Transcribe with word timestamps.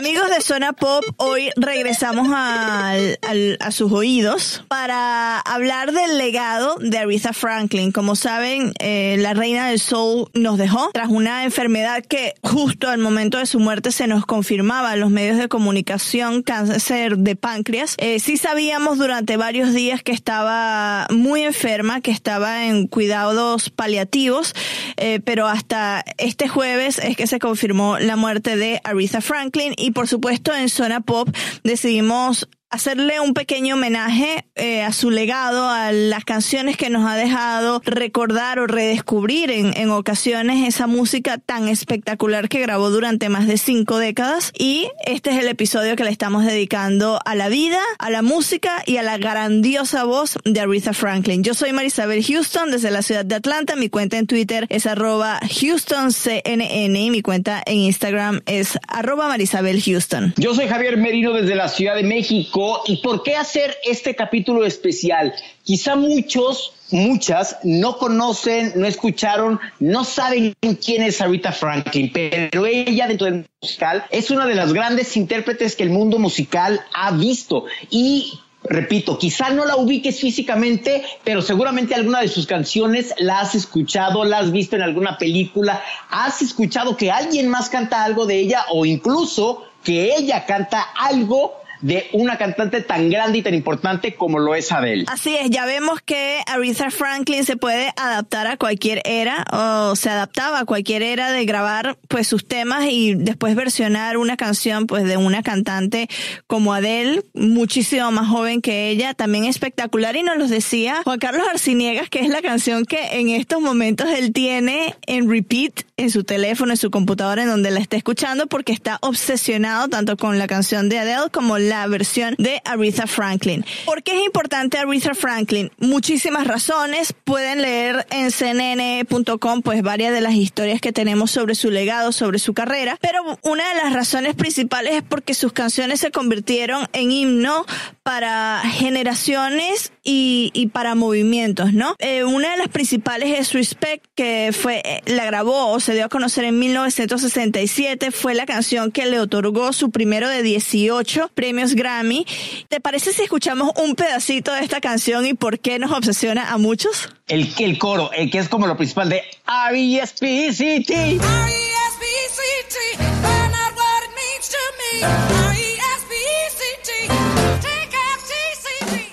Amigos 0.00 0.30
de 0.30 0.40
Zona 0.40 0.72
Pop, 0.72 1.04
hoy 1.18 1.50
regresamos 1.56 2.26
al- 2.32 3.18
a 3.60 3.70
sus 3.70 3.92
oídos 3.92 4.64
para 4.66 5.38
hablar 5.40 5.92
del 5.92 6.16
legado 6.16 6.76
de 6.80 6.96
Aretha 6.96 7.34
Franklin. 7.34 7.92
Como 7.92 8.16
saben, 8.16 8.72
eh, 8.78 9.16
la 9.18 9.34
reina 9.34 9.68
del 9.68 9.78
soul 9.78 10.30
nos 10.32 10.56
dejó 10.56 10.88
tras 10.94 11.10
una 11.10 11.44
enfermedad 11.44 12.02
que 12.02 12.32
justo 12.42 12.88
al 12.88 12.96
momento 12.96 13.36
de 13.36 13.44
su 13.44 13.60
muerte 13.60 13.92
se 13.92 14.06
nos 14.06 14.24
confirmaba 14.24 14.94
en 14.94 15.00
los 15.00 15.10
medios 15.10 15.36
de 15.36 15.48
comunicación, 15.48 16.42
cáncer 16.42 17.18
de 17.18 17.36
páncreas. 17.36 17.94
Eh, 17.98 18.20
sí 18.20 18.38
sabíamos 18.38 18.96
durante 18.96 19.36
varios 19.36 19.74
días 19.74 20.02
que 20.02 20.12
estaba 20.12 21.08
muy 21.10 21.42
enferma, 21.42 22.00
que 22.00 22.10
estaba 22.10 22.64
en 22.64 22.86
cuidados 22.86 23.68
paliativos, 23.68 24.54
eh, 24.96 25.20
pero 25.22 25.46
hasta 25.46 26.02
este 26.16 26.48
jueves 26.48 26.98
es 26.98 27.18
que 27.18 27.26
se 27.26 27.38
confirmó 27.38 27.98
la 27.98 28.16
muerte 28.16 28.56
de 28.56 28.80
Aretha 28.82 29.20
Franklin 29.20 29.74
y 29.76 29.89
por 29.92 30.08
supuesto 30.08 30.54
en 30.54 30.68
Zona 30.68 31.00
Pop 31.00 31.28
decidimos 31.64 32.48
hacerle 32.70 33.18
un 33.20 33.34
pequeño 33.34 33.74
homenaje 33.74 34.44
eh, 34.54 34.82
a 34.82 34.92
su 34.92 35.10
legado, 35.10 35.68
a 35.68 35.90
las 35.90 36.24
canciones 36.24 36.76
que 36.76 36.88
nos 36.88 37.04
ha 37.10 37.16
dejado, 37.16 37.82
recordar 37.84 38.60
o 38.60 38.66
redescubrir 38.66 39.50
en, 39.50 39.76
en 39.76 39.90
ocasiones 39.90 40.66
esa 40.66 40.86
música 40.86 41.38
tan 41.38 41.68
espectacular 41.68 42.48
que 42.48 42.60
grabó 42.60 42.90
durante 42.90 43.28
más 43.28 43.48
de 43.48 43.58
cinco 43.58 43.98
décadas. 43.98 44.52
Y 44.56 44.88
este 45.04 45.30
es 45.30 45.36
el 45.38 45.48
episodio 45.48 45.96
que 45.96 46.04
le 46.04 46.10
estamos 46.10 46.44
dedicando 46.44 47.18
a 47.24 47.34
la 47.34 47.48
vida, 47.48 47.80
a 47.98 48.08
la 48.08 48.22
música 48.22 48.82
y 48.86 48.98
a 48.98 49.02
la 49.02 49.18
grandiosa 49.18 50.04
voz 50.04 50.38
de 50.44 50.60
Aretha 50.60 50.92
Franklin. 50.92 51.42
Yo 51.42 51.54
soy 51.54 51.72
Marisabel 51.72 52.24
Houston 52.24 52.70
desde 52.70 52.92
la 52.92 53.02
ciudad 53.02 53.24
de 53.24 53.34
Atlanta. 53.34 53.74
Mi 53.74 53.88
cuenta 53.88 54.16
en 54.16 54.28
Twitter 54.28 54.66
es 54.68 54.86
arroba 54.86 55.40
HoustonCNN 55.42 56.96
y 56.96 57.10
mi 57.10 57.22
cuenta 57.22 57.62
en 57.66 57.78
Instagram 57.78 58.42
es 58.46 58.78
arroba 58.86 59.26
Marisabel 59.26 59.82
Houston. 59.82 60.34
Yo 60.36 60.54
soy 60.54 60.68
Javier 60.68 60.96
Merino 60.96 61.32
desde 61.32 61.56
la 61.56 61.68
Ciudad 61.68 61.96
de 61.96 62.04
México 62.04 62.59
y 62.86 62.96
¿por 62.98 63.22
qué 63.22 63.36
hacer 63.36 63.76
este 63.84 64.14
capítulo 64.14 64.64
especial? 64.64 65.34
Quizá 65.62 65.96
muchos, 65.96 66.72
muchas 66.90 67.58
no 67.62 67.98
conocen, 67.98 68.72
no 68.76 68.86
escucharon, 68.86 69.60
no 69.78 70.04
saben 70.04 70.54
quién 70.84 71.02
es 71.02 71.20
Aretha 71.20 71.52
Franklin, 71.52 72.10
pero 72.12 72.66
ella 72.66 73.06
dentro 73.06 73.26
del 73.26 73.46
musical 73.62 74.04
es 74.10 74.30
una 74.30 74.46
de 74.46 74.54
las 74.54 74.72
grandes 74.72 75.16
intérpretes 75.16 75.76
que 75.76 75.84
el 75.84 75.90
mundo 75.90 76.18
musical 76.18 76.80
ha 76.94 77.12
visto 77.12 77.64
y 77.90 78.38
Repito, 78.62 79.16
quizá 79.16 79.48
no 79.48 79.64
la 79.64 79.76
ubiques 79.76 80.20
físicamente, 80.20 81.02
pero 81.24 81.40
seguramente 81.40 81.94
alguna 81.94 82.20
de 82.20 82.28
sus 82.28 82.46
canciones 82.46 83.14
la 83.16 83.40
has 83.40 83.54
escuchado, 83.54 84.22
la 84.22 84.38
has 84.38 84.52
visto 84.52 84.76
en 84.76 84.82
alguna 84.82 85.16
película, 85.16 85.82
has 86.10 86.42
escuchado 86.42 86.94
que 86.94 87.10
alguien 87.10 87.48
más 87.48 87.70
canta 87.70 88.04
algo 88.04 88.26
de 88.26 88.38
ella 88.38 88.66
o 88.70 88.84
incluso 88.84 89.64
que 89.82 90.14
ella 90.14 90.44
canta 90.44 90.82
algo 90.82 91.59
de 91.80 92.08
una 92.12 92.38
cantante 92.38 92.82
tan 92.82 93.10
grande 93.10 93.38
y 93.38 93.42
tan 93.42 93.54
importante 93.54 94.14
como 94.14 94.38
lo 94.38 94.54
es 94.54 94.70
Adele. 94.72 95.04
Así 95.08 95.36
es, 95.36 95.50
ya 95.50 95.64
vemos 95.64 96.00
que 96.02 96.40
Aretha 96.46 96.90
Franklin 96.90 97.44
se 97.44 97.56
puede 97.56 97.92
adaptar 97.96 98.46
a 98.46 98.56
cualquier 98.56 99.02
era 99.04 99.44
o 99.52 99.96
se 99.96 100.10
adaptaba 100.10 100.60
a 100.60 100.64
cualquier 100.64 101.02
era 101.02 101.32
de 101.32 101.44
grabar 101.44 101.98
pues 102.08 102.26
sus 102.26 102.46
temas 102.46 102.86
y 102.88 103.14
después 103.14 103.54
versionar 103.54 104.16
una 104.16 104.36
canción 104.36 104.86
pues 104.86 105.04
de 105.04 105.16
una 105.16 105.42
cantante 105.42 106.08
como 106.46 106.74
Adele, 106.74 107.22
muchísimo 107.34 108.10
más 108.10 108.28
joven 108.28 108.60
que 108.60 108.90
ella, 108.90 109.14
también 109.14 109.44
espectacular 109.44 110.16
y 110.16 110.22
nos 110.22 110.36
los 110.36 110.50
decía 110.50 111.00
Juan 111.04 111.18
Carlos 111.18 111.46
Arciniegas 111.50 112.08
que 112.08 112.20
es 112.20 112.28
la 112.28 112.42
canción 112.42 112.84
que 112.84 113.18
en 113.18 113.30
estos 113.30 113.60
momentos 113.60 114.08
él 114.10 114.32
tiene 114.32 114.94
en 115.06 115.30
repeat 115.30 115.82
en 115.96 116.10
su 116.10 116.24
teléfono, 116.24 116.72
en 116.72 116.76
su 116.76 116.90
computadora, 116.90 117.42
en 117.42 117.48
donde 117.48 117.70
la 117.70 117.80
está 117.80 117.96
escuchando 117.96 118.46
porque 118.46 118.72
está 118.72 118.98
obsesionado 119.02 119.88
tanto 119.88 120.16
con 120.16 120.38
la 120.38 120.46
canción 120.46 120.88
de 120.88 120.98
Adele 120.98 121.30
como 121.30 121.58
versión 121.86 122.34
de 122.38 122.60
Aretha 122.64 123.06
Franklin. 123.06 123.64
¿Por 123.84 124.02
qué 124.02 124.18
es 124.18 124.24
importante 124.24 124.78
Aretha 124.78 125.14
Franklin? 125.14 125.70
Muchísimas 125.78 126.46
razones. 126.46 127.12
Pueden 127.24 127.62
leer 127.62 128.06
en 128.10 128.30
cnn.com 128.30 129.62
pues 129.62 129.82
varias 129.82 130.12
de 130.12 130.20
las 130.20 130.34
historias 130.34 130.80
que 130.80 130.92
tenemos 130.92 131.30
sobre 131.30 131.54
su 131.54 131.70
legado, 131.70 132.12
sobre 132.12 132.38
su 132.38 132.54
carrera, 132.54 132.98
pero 133.00 133.38
una 133.42 133.68
de 133.68 133.74
las 133.76 133.92
razones 133.92 134.34
principales 134.34 134.94
es 134.94 135.02
porque 135.02 135.34
sus 135.34 135.52
canciones 135.52 136.00
se 136.00 136.10
convirtieron 136.10 136.86
en 136.92 137.10
himno 137.10 137.64
para 138.02 138.60
generaciones 138.64 139.92
y, 140.02 140.50
y 140.54 140.68
para 140.68 140.94
movimientos, 140.94 141.72
¿no? 141.72 141.94
Eh, 141.98 142.24
una 142.24 142.52
de 142.52 142.56
las 142.56 142.68
principales 142.68 143.38
es 143.38 143.52
Respect, 143.52 144.04
que 144.14 144.50
fue, 144.52 144.82
eh, 144.84 145.02
la 145.06 145.24
grabó 145.26 145.68
o 145.72 145.80
se 145.80 145.94
dio 145.94 146.06
a 146.06 146.08
conocer 146.08 146.44
en 146.44 146.58
1967, 146.58 148.10
fue 148.10 148.34
la 148.34 148.46
canción 148.46 148.90
que 148.90 149.06
le 149.06 149.20
otorgó 149.20 149.72
su 149.72 149.90
primero 149.90 150.28
de 150.28 150.42
18 150.42 151.30
premios 151.34 151.59
Grammy. 151.74 152.26
¿Te 152.68 152.80
parece 152.80 153.12
si 153.12 153.22
escuchamos 153.22 153.72
un 153.76 153.94
pedacito 153.94 154.52
de 154.52 154.60
esta 154.60 154.80
canción 154.80 155.26
y 155.26 155.34
por 155.34 155.58
qué 155.58 155.78
nos 155.78 155.92
obsesiona 155.92 156.50
a 156.50 156.58
muchos? 156.58 157.08
El, 157.28 157.52
el 157.58 157.78
coro, 157.78 158.10
el 158.12 158.30
que 158.30 158.38
es 158.38 158.48
como 158.48 158.66
lo 158.66 158.76
principal 158.76 159.08
de 159.08 159.22
R.E.S.P.C.T. 159.46 160.94
R-E-S-P-C-T, 160.94 162.74
find 162.96 163.54
out 163.54 163.74
what 163.76 164.02
it 164.04 164.10
means 164.16 164.48
to 164.48 164.58
me. 164.78 165.06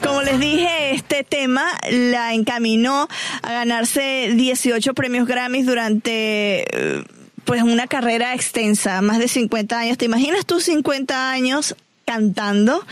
Como 0.03 0.21
les 0.21 0.39
dije, 0.39 0.95
este 0.95 1.23
tema 1.23 1.65
la 1.89 2.33
encaminó 2.33 3.07
a 3.41 3.51
ganarse 3.51 4.31
18 4.33 4.93
premios 4.93 5.27
Grammys 5.27 5.65
durante 5.65 6.65
eh, 6.71 7.03
pues 7.45 7.63
una 7.63 7.87
carrera 7.87 8.33
extensa, 8.33 9.01
más 9.01 9.19
de 9.19 9.27
50 9.27 9.79
años. 9.79 9.97
¿Te 9.97 10.05
imaginas 10.05 10.45
tú 10.45 10.59
50 10.59 11.31
años 11.31 11.75
cantando? 12.07 12.85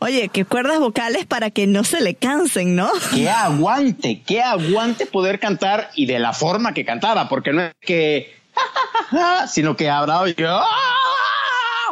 Oye, 0.00 0.28
qué 0.28 0.44
cuerdas 0.44 0.80
vocales 0.80 1.24
para 1.24 1.50
que 1.50 1.68
no 1.68 1.84
se 1.84 2.00
le 2.00 2.16
cansen, 2.16 2.74
¿no? 2.74 2.90
que 3.14 3.30
aguante, 3.30 4.22
que 4.22 4.42
aguante 4.42 5.06
poder 5.06 5.38
cantar 5.38 5.90
y 5.94 6.06
de 6.06 6.18
la 6.18 6.32
forma 6.32 6.74
que 6.74 6.84
cantaba, 6.84 7.28
porque 7.28 7.52
no 7.52 7.62
es 7.62 7.74
que, 7.80 8.36
sino 9.48 9.76
que 9.76 9.88
habrá 9.88 10.26
yo. 10.28 10.60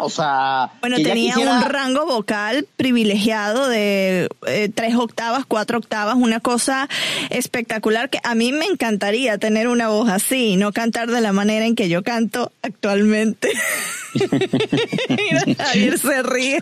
O 0.00 0.10
sea, 0.10 0.70
Bueno, 0.80 0.96
tenía 0.96 1.34
quisiera- 1.34 1.58
un 1.58 1.62
rango 1.62 2.06
vocal 2.06 2.66
privilegiado 2.76 3.68
de 3.68 4.28
eh, 4.46 4.68
tres 4.74 4.94
octavas, 4.94 5.44
cuatro 5.46 5.78
octavas, 5.78 6.16
una 6.16 6.40
cosa 6.40 6.88
espectacular 7.30 8.10
que 8.10 8.18
a 8.24 8.34
mí 8.34 8.52
me 8.52 8.66
encantaría 8.66 9.38
tener 9.38 9.68
una 9.68 9.88
voz 9.88 10.08
así, 10.10 10.56
no 10.56 10.72
cantar 10.72 11.10
de 11.10 11.20
la 11.20 11.32
manera 11.32 11.64
en 11.66 11.74
que 11.74 11.88
yo 11.88 12.02
canto 12.02 12.52
actualmente. 12.62 13.48
Mira, 15.08 15.42
Javier 15.66 15.98
se 15.98 16.22
ríe. 16.22 16.60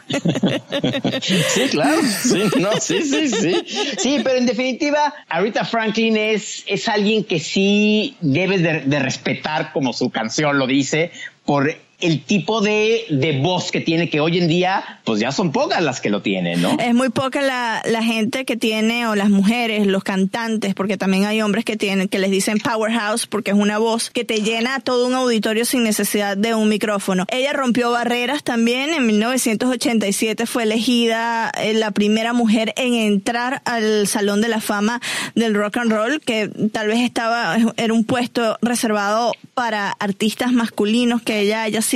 Sí, 1.21 1.69
claro. 1.71 2.01
Sí, 2.23 2.43
no, 2.59 2.73
sí, 2.81 3.03
sí, 3.03 3.29
sí. 3.29 3.65
Sí, 3.99 4.21
pero 4.25 4.39
en 4.39 4.47
definitiva, 4.47 5.15
Aretha 5.29 5.65
Franklin 5.65 6.17
es, 6.17 6.65
es 6.67 6.89
alguien 6.89 7.25
que 7.25 7.41
sí 7.41 8.17
debes 8.21 8.63
de, 8.63 8.81
de 8.81 8.99
respetar, 8.99 9.73
como 9.73 9.93
su 9.93 10.11
canción 10.11 10.59
lo 10.59 10.67
dice, 10.67 11.13
por 11.45 11.75
el 12.03 12.23
tipo 12.23 12.61
de, 12.61 13.05
de 13.09 13.39
voz 13.41 13.71
que 13.71 13.81
tiene, 13.81 14.11
que 14.11 14.21
hoy 14.21 14.39
en 14.39 14.49
día, 14.49 15.01
pues 15.05 15.21
ya 15.21 15.31
son 15.31 15.53
pocas 15.53 15.81
las 15.81 16.01
que 16.01 16.11
lo 16.11 16.21
tienen, 16.21 16.61
¿no? 16.61 16.77
Es 16.79 16.95
muy 16.95 17.11
poca 17.11 17.41
la, 17.41 17.81
la 17.87 18.03
gente 18.03 18.45
que 18.45 18.57
tiene, 18.57 19.07
o 19.07 19.15
las 19.15 19.31
mujeres, 19.31 19.87
los 19.87 20.03
cantantes, 20.03 20.75
porque 20.75 20.97
también 20.97 21.25
hay 21.27 21.41
hombres 21.43 21.65
que 21.65 21.77
tienen, 21.77 22.09
que 22.09 22.19
les 22.19 22.31
dicen 22.31 22.59
powerhouse, 22.59 23.27
porque 23.27 23.53
es 23.53 23.57
una 23.57 23.79
voz 23.79 24.11
que 24.11 24.25
te 24.25 24.43
llena 24.43 24.81
todo 24.81 25.07
un 25.07 25.15
auditorio 25.15 25.65
sin 25.65 25.85
necesidad 25.85 26.37
de 26.37 26.55
un 26.55 26.69
micrófono. 26.69 27.25
Ella 27.29 27.53
rompió 27.53 27.93
barreras 27.93 28.43
también, 28.43 28.93
en 28.93 29.07
1987 29.07 30.47
fue 30.47 30.65
elegida 30.65 31.53
eh, 31.57 31.73
la 31.75 31.93
primera 31.93 32.33
mujer 32.33 32.75
en 32.77 32.95
entrar 32.95 33.63
al 33.65 34.09
Salón 34.09 34.41
de 34.41 34.49
la 34.49 34.61
Fama 34.61 35.01
del 35.37 35.55
Rock 35.55 35.77
and 35.77 35.93
Roll, 35.93 36.21
que 36.21 36.51
tal 36.73 36.89
vez 36.89 36.99
estaba, 36.99 37.57
era 37.77 37.95
un 37.95 38.05
puesto 38.05 38.59
reservado 38.61 39.33
para 39.55 39.91
artistas 39.93 40.53
masculinos, 40.53 41.23
que 41.23 41.41
ella 41.41 41.63
haya 41.63 41.81
sido 41.81 41.92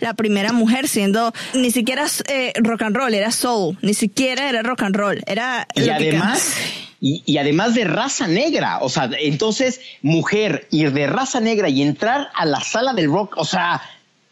la 0.00 0.14
primera 0.14 0.52
mujer 0.52 0.88
siendo 0.88 1.32
ni 1.54 1.70
siquiera 1.70 2.06
eh, 2.28 2.52
rock 2.56 2.82
and 2.82 2.96
roll, 2.96 3.14
era 3.14 3.30
soul, 3.30 3.76
ni 3.82 3.94
siquiera 3.94 4.48
era 4.48 4.62
rock 4.62 4.82
and 4.82 4.96
roll, 4.96 5.22
era 5.26 5.66
y 5.74 5.88
además 5.88 6.54
y, 7.00 7.22
y 7.26 7.38
además 7.38 7.74
de 7.74 7.84
raza 7.84 8.26
negra, 8.26 8.78
o 8.80 8.88
sea, 8.88 9.08
entonces 9.20 9.80
mujer 10.02 10.66
ir 10.70 10.92
de 10.92 11.06
raza 11.06 11.40
negra 11.40 11.68
y 11.68 11.82
entrar 11.82 12.28
a 12.34 12.44
la 12.44 12.60
sala 12.60 12.92
del 12.92 13.10
rock, 13.10 13.36
o 13.36 13.44
sea, 13.44 13.82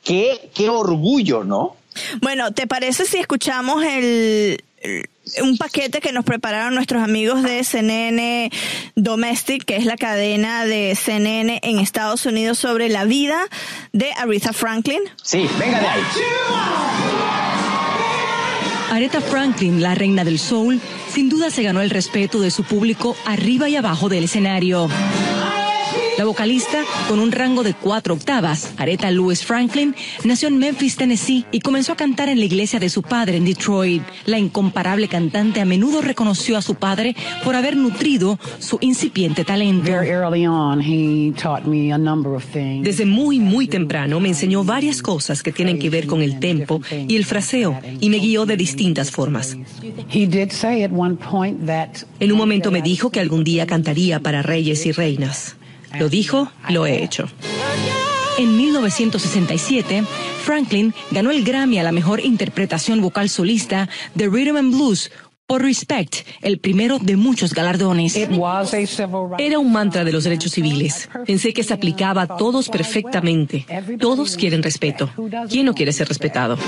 qué 0.02 0.50
qué 0.54 0.68
orgullo, 0.68 1.44
¿no? 1.44 1.76
Bueno, 2.20 2.52
¿te 2.52 2.66
parece 2.66 3.04
si 3.04 3.18
escuchamos 3.18 3.82
el, 3.84 4.62
el- 4.80 5.08
un 5.42 5.58
paquete 5.58 6.00
que 6.00 6.12
nos 6.12 6.24
prepararon 6.24 6.74
nuestros 6.74 7.02
amigos 7.02 7.42
de 7.42 7.64
CNN 7.64 8.50
Domestic, 8.94 9.64
que 9.64 9.76
es 9.76 9.84
la 9.84 9.96
cadena 9.96 10.64
de 10.64 10.94
CNN 10.94 11.58
en 11.64 11.78
Estados 11.80 12.26
Unidos 12.26 12.58
sobre 12.58 12.88
la 12.88 13.04
vida 13.04 13.40
de 13.92 14.12
Aretha 14.16 14.52
Franklin? 14.52 15.00
Sí, 15.22 15.48
venga 15.58 15.80
de 15.80 15.86
ahí. 15.88 16.00
Aretha 18.92 19.20
Franklin, 19.20 19.82
la 19.82 19.94
reina 19.94 20.24
del 20.24 20.38
soul, 20.38 20.80
sin 21.12 21.28
duda 21.28 21.50
se 21.50 21.62
ganó 21.64 21.80
el 21.82 21.90
respeto 21.90 22.40
de 22.40 22.50
su 22.52 22.62
público 22.62 23.16
arriba 23.26 23.68
y 23.68 23.76
abajo 23.76 24.08
del 24.08 24.24
escenario. 24.24 24.88
La 26.18 26.24
vocalista, 26.24 26.82
con 27.08 27.18
un 27.18 27.30
rango 27.30 27.62
de 27.62 27.74
cuatro 27.74 28.14
octavas, 28.14 28.72
Aretha 28.78 29.10
Louise 29.10 29.44
Franklin, 29.44 29.94
nació 30.24 30.48
en 30.48 30.56
Memphis, 30.56 30.96
Tennessee 30.96 31.44
y 31.52 31.60
comenzó 31.60 31.92
a 31.92 31.96
cantar 31.96 32.30
en 32.30 32.38
la 32.38 32.46
iglesia 32.46 32.80
de 32.80 32.88
su 32.88 33.02
padre 33.02 33.36
en 33.36 33.44
Detroit. 33.44 34.02
La 34.24 34.38
incomparable 34.38 35.08
cantante 35.08 35.60
a 35.60 35.66
menudo 35.66 36.00
reconoció 36.00 36.56
a 36.56 36.62
su 36.62 36.76
padre 36.76 37.14
por 37.44 37.54
haber 37.54 37.76
nutrido 37.76 38.38
su 38.58 38.78
incipiente 38.80 39.44
talento. 39.44 39.90
Very 39.90 40.08
early 40.08 40.46
on, 40.46 40.80
he 40.80 41.32
taught 41.32 41.66
me 41.66 41.92
a 41.92 41.98
number 41.98 42.32
of 42.32 42.44
things. 42.46 42.82
Desde 42.82 43.04
muy, 43.04 43.38
muy 43.38 43.68
temprano 43.68 44.18
me 44.18 44.28
enseñó 44.28 44.64
varias 44.64 45.02
cosas 45.02 45.42
que 45.42 45.52
tienen 45.52 45.78
que 45.78 45.90
ver 45.90 46.06
con 46.06 46.22
el 46.22 46.38
tempo 46.38 46.80
y 46.90 47.16
el 47.16 47.26
fraseo 47.26 47.78
y 48.00 48.08
me 48.08 48.18
guió 48.20 48.46
de 48.46 48.56
distintas 48.56 49.10
formas. 49.10 49.56
He 50.10 50.26
did 50.26 50.50
say 50.50 50.82
at 50.82 50.90
one 50.92 51.16
point 51.16 51.66
that 51.66 52.06
En 52.20 52.32
un 52.32 52.38
momento 52.38 52.70
me 52.70 52.80
dijo 52.80 53.10
que 53.10 53.20
algún 53.20 53.44
día 53.44 53.66
cantaría 53.66 54.20
para 54.20 54.40
reyes 54.40 54.86
y 54.86 54.92
reinas. 54.92 55.55
Lo 55.98 56.08
dijo, 56.08 56.50
lo 56.68 56.86
he 56.86 57.02
hecho. 57.02 57.28
En 58.38 58.56
1967, 58.56 60.04
Franklin 60.44 60.92
ganó 61.10 61.30
el 61.30 61.42
Grammy 61.42 61.78
a 61.78 61.82
la 61.82 61.92
mejor 61.92 62.20
interpretación 62.20 63.00
vocal 63.00 63.30
solista 63.30 63.88
de 64.14 64.28
Rhythm 64.28 64.56
and 64.56 64.74
Blues 64.74 65.10
por 65.46 65.62
Respect, 65.62 66.16
el 66.42 66.58
primero 66.58 66.98
de 66.98 67.16
muchos 67.16 67.54
galardones. 67.54 68.16
Era 68.16 69.58
un 69.58 69.72
mantra 69.72 70.04
de 70.04 70.12
los 70.12 70.24
derechos 70.24 70.52
civiles. 70.52 71.08
Pensé 71.24 71.52
que 71.52 71.62
se 71.62 71.72
aplicaba 71.72 72.22
a 72.22 72.36
todos 72.36 72.68
perfectamente. 72.68 73.64
Todos 74.00 74.36
quieren 74.36 74.62
respeto. 74.62 75.08
¿Quién 75.48 75.66
no 75.66 75.74
quiere 75.74 75.92
ser 75.92 76.08
respetado? 76.08 76.58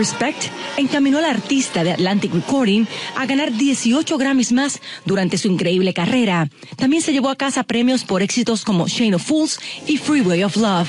Respect 0.00 0.44
encaminó 0.78 1.18
al 1.18 1.26
artista 1.26 1.84
de 1.84 1.92
Atlantic 1.92 2.32
Recording 2.32 2.86
a 3.16 3.26
ganar 3.26 3.52
18 3.52 4.16
Grammys 4.16 4.50
más 4.50 4.80
durante 5.04 5.36
su 5.36 5.48
increíble 5.48 5.92
carrera. 5.92 6.48
También 6.76 7.02
se 7.02 7.12
llevó 7.12 7.28
a 7.28 7.36
casa 7.36 7.64
premios 7.64 8.04
por 8.04 8.22
éxitos 8.22 8.64
como 8.64 8.88
Shane 8.88 9.16
of 9.16 9.22
Fools 9.22 9.60
y 9.86 9.98
Freeway 9.98 10.42
of 10.42 10.56
Love. 10.56 10.88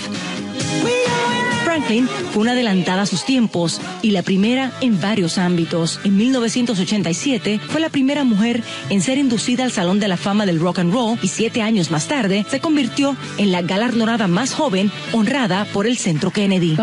Franklin 1.92 2.08
fue 2.32 2.44
una 2.44 2.52
adelantada 2.52 3.02
a 3.02 3.06
sus 3.06 3.26
tiempos 3.26 3.82
y 4.02 4.12
la 4.12 4.24
primera 4.24 4.72
en 4.80 5.02
varios 5.02 5.38
ámbitos. 5.38 6.00
En 6.06 6.16
1987 6.16 7.60
fue 7.68 7.82
la 7.82 7.90
primera 7.90 8.24
mujer 8.24 8.64
en 8.90 9.02
ser 9.02 9.18
inducida 9.18 9.66
al 9.66 9.72
Salón 9.72 10.00
de 10.00 10.08
la 10.08 10.16
Fama 10.16 10.46
del 10.46 10.60
Rock 10.60 10.80
and 10.80 10.94
Roll 10.94 11.20
y 11.22 11.28
siete 11.28 11.62
años 11.62 11.92
más 11.92 12.08
tarde 12.08 12.46
se 12.50 12.62
convirtió 12.62 13.18
en 13.38 13.52
la 13.52 13.62
galardonada 13.62 14.28
más 14.28 14.54
joven 14.54 14.90
honrada 15.12 15.66
por 15.74 15.86
el 15.86 15.98
Centro 15.98 16.32
Kennedy. 16.32 16.78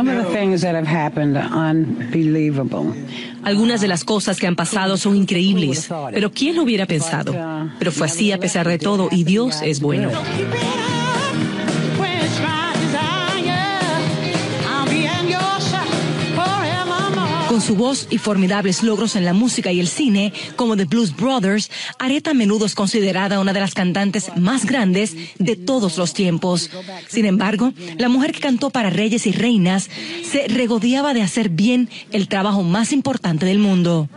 Algunas 3.45 3.81
de 3.81 3.89
las 3.89 4.05
cosas 4.05 4.39
que 4.39 4.47
han 4.47 4.57
pasado 4.57 4.97
son 4.99 5.17
increíbles, 5.17 5.89
pero 6.13 6.33
¿quién 6.33 6.57
lo 6.57 6.65
hubiera 6.65 6.85
pensado? 6.85 7.35
Pero 7.79 7.93
fue 7.93 8.07
así 8.07 8.33
a 8.33 8.39
pesar 8.39 8.69
de 8.69 8.79
todo 8.79 9.09
y 9.11 9.25
Dios 9.25 9.63
es 9.63 9.81
bueno. 9.81 10.11
Con 17.59 17.67
su 17.67 17.75
voz 17.75 18.07
y 18.09 18.19
formidables 18.19 18.85
logros 18.85 19.17
en 19.17 19.25
la 19.25 19.33
música 19.33 19.73
y 19.73 19.81
el 19.81 19.89
cine, 19.89 20.33
como 20.55 20.77
The 20.77 20.85
Blues 20.85 21.17
Brothers, 21.17 21.73
Aretha 21.99 22.31
a 22.31 22.35
menudo 22.35 22.67
es 22.67 22.77
considerada 22.77 23.41
una 23.41 23.53
de 23.53 23.59
las 23.59 23.75
cantantes 23.75 24.31
más 24.37 24.65
grandes 24.65 25.17
de 25.41 25.57
todos 25.57 25.99
los 25.99 26.15
tiempos. 26.15 26.71
Sin 27.09 27.25
embargo, 27.25 27.73
la 27.97 28.09
mujer 28.09 28.31
que 28.31 28.39
cantó 28.39 28.71
para 28.71 28.91
reyes 28.91 29.27
y 29.27 29.33
reinas 29.33 29.91
se 30.23 30.47
regodeaba 30.47 31.15
de 31.15 31.23
hacer 31.23 31.49
bien 31.49 31.89
el 32.13 32.29
trabajo 32.29 32.63
más 32.63 32.93
importante 32.93 33.45
del 33.45 33.59
mundo. 33.59 34.09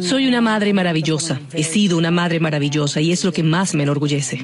Soy 0.00 0.26
una 0.26 0.40
madre 0.40 0.72
maravillosa. 0.72 1.38
He 1.52 1.62
sido 1.62 1.98
una 1.98 2.10
madre 2.10 2.40
maravillosa 2.40 3.02
y 3.02 3.12
es 3.12 3.22
lo 3.22 3.34
que 3.34 3.42
más 3.42 3.74
me 3.74 3.82
enorgullece. 3.82 4.42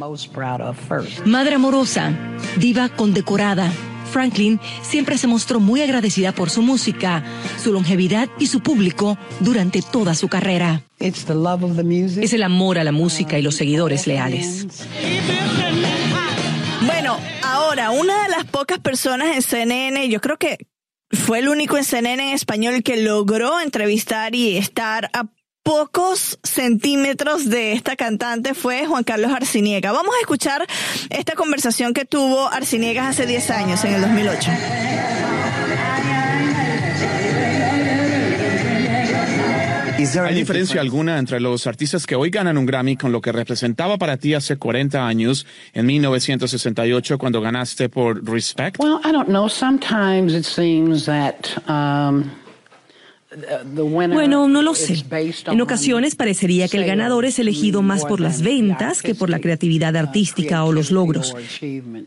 Madre 1.25 1.55
amorosa, 1.55 2.13
diva 2.59 2.91
condecorada. 2.91 3.73
Franklin 4.13 4.61
siempre 4.83 5.19
se 5.19 5.27
mostró 5.27 5.59
muy 5.59 5.81
agradecida 5.83 6.33
por 6.33 6.51
su 6.51 6.63
música, 6.63 7.25
su 7.61 7.73
longevidad 7.73 8.29
y 8.39 8.47
su 8.47 8.61
público 8.61 9.19
durante 9.41 9.83
toda 9.83 10.15
su 10.15 10.29
carrera. 10.29 10.83
It's 11.01 11.25
the 11.25 11.35
love 11.35 11.65
of 11.65 11.77
the 11.77 11.83
music. 11.83 12.23
Es 12.23 12.33
el 12.33 12.43
amor 12.43 12.79
a 12.79 12.85
la 12.85 12.93
música 12.93 13.39
y 13.39 13.43
los 13.43 13.57
seguidores 13.57 14.07
leales. 14.07 14.67
Bueno, 16.87 17.19
ahora, 17.43 17.91
una 17.91 18.23
de 18.25 18.29
las 18.29 18.45
pocas 18.45 18.79
personas 18.79 19.35
en 19.35 19.43
CNN, 19.43 20.09
yo 20.09 20.21
creo 20.21 20.37
que 20.37 20.59
fue 21.11 21.41
el 21.41 21.49
único 21.49 21.77
en 21.77 21.85
CNN 21.85 22.29
en 22.29 22.35
español 22.35 22.83
que 22.83 22.97
logró 22.97 23.61
entrevistar 23.61 24.35
y 24.35 24.57
estar 24.57 25.11
a 25.13 25.27
pocos 25.63 26.39
centímetros 26.43 27.49
de 27.49 27.73
esta 27.73 27.97
cantante 27.97 28.55
fue 28.55 28.87
Juan 28.87 29.05
Carlos 29.05 29.33
Arciniega. 29.33 29.93
Vamos 29.93 30.15
a 30.17 30.21
escuchar 30.21 30.67
esta 31.11 31.35
conversación 31.35 31.95
que 31.95 32.05
tuvo 32.05 32.49
Arciniegas 32.49 33.07
hace 33.07 33.27
10 33.27 33.51
años, 33.51 33.85
en 33.85 33.95
el 33.95 34.01
2008. 34.01 34.51
¿Hay 40.25 40.35
diferencia 40.35 40.81
alguna 40.81 41.19
entre 41.19 41.39
los 41.39 41.69
artistas 41.69 42.07
que 42.07 42.17
hoy 42.17 42.31
ganan 42.31 42.59
un 42.59 42.67
Grammy 42.67 42.97
con 42.97 43.13
lo 43.13 43.21
que 43.21 43.31
representaba 43.31 43.99
para 43.99 44.17
ti 44.17 44.35
hace 44.35 44.57
40 44.57 45.07
años, 45.07 45.47
en 45.75 45.87
1968, 45.87 47.19
cuando 47.19 47.41
ganaste 47.41 47.89
por 47.89 48.25
Respect? 48.29 48.81
Well, 48.81 48.99
I 49.05 49.13
don't 49.13 49.29
know. 49.29 49.49
Sometimes 49.49 50.35
it 50.35 50.45
seems 50.45 51.07
that 51.07 51.57
um, 51.69 52.33
Bueno, 53.75 54.49
no 54.49 54.63
lo 54.63 54.75
sé. 54.75 55.05
En 55.11 55.35
on 55.47 55.61
ocasiones 55.61 56.15
parecería 56.15 56.69
que 56.69 56.77
el 56.77 56.85
ganador 56.85 57.25
es 57.25 57.39
elegido 57.39 57.83
más 57.83 58.05
por 58.05 58.21
las 58.21 58.43
ventas 58.43 59.03
que 59.03 59.15
por 59.15 59.31
la 59.31 59.41
creatividad 59.41 59.97
artística 59.97 60.65
o 60.65 60.73
los 60.73 60.91
logros. 60.91 61.35
me, 61.75 62.05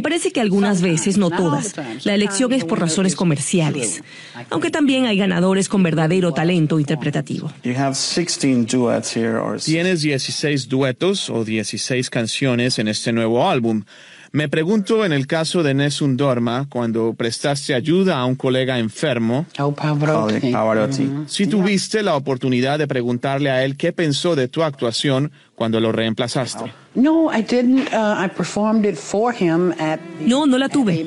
parece 0.00 0.32
que 0.32 0.40
algunas 0.40 0.82
veces, 0.82 1.16
no 1.16 1.30
todas, 1.30 1.74
la 2.04 2.14
elección 2.14 2.52
es 2.52 2.64
por 2.64 2.78
razones 2.78 3.16
comerciales, 3.16 4.02
aunque 4.50 4.70
también 4.70 5.06
hay 5.06 5.16
ganadores 5.16 5.68
con 5.68 5.82
verdadero 5.82 6.32
talento 6.32 6.78
interpretativo. 6.78 7.50
You 7.64 7.74
have 7.76 7.94
16 7.94 8.66
duets 8.66 9.16
here 9.16 9.36
or 9.36 9.58
Tienes 9.58 10.02
16 10.02 10.68
duetos 10.68 11.30
o 11.30 11.44
16 11.44 12.10
canciones 12.10 12.78
en 12.78 12.88
este 12.88 13.12
nuevo 13.12 13.48
álbum. 13.48 13.84
Me 14.32 14.48
pregunto 14.48 15.04
en 15.04 15.12
el 15.12 15.26
caso 15.26 15.64
de 15.64 15.74
Nessun 15.74 16.16
Dorma, 16.16 16.66
cuando 16.70 17.14
prestaste 17.14 17.74
ayuda 17.74 18.18
a 18.18 18.24
un 18.26 18.36
colega 18.36 18.78
enfermo, 18.78 19.44
Oh, 19.58 19.72
Pavarotti. 19.72 20.52
Pavarotti. 20.52 21.10
si 21.26 21.48
tuviste 21.48 22.00
la 22.04 22.14
oportunidad 22.14 22.78
de 22.78 22.86
preguntarle 22.86 23.50
a 23.50 23.64
él 23.64 23.76
qué 23.76 23.92
pensó 23.92 24.36
de 24.36 24.46
tu 24.46 24.62
actuación 24.62 25.32
cuando 25.56 25.80
lo 25.80 25.90
reemplazaste. 25.90 26.72
No, 26.94 27.30
I 27.32 27.42
didn't. 27.42 27.88
Uh, 27.92 28.24
I 28.24 28.28
performed 28.28 28.84
it 28.86 28.96
for 28.96 29.32
him 29.34 29.72
at 29.80 29.98
No, 30.20 30.46
no 30.46 30.58
la 30.58 30.68
tuve. 30.68 31.02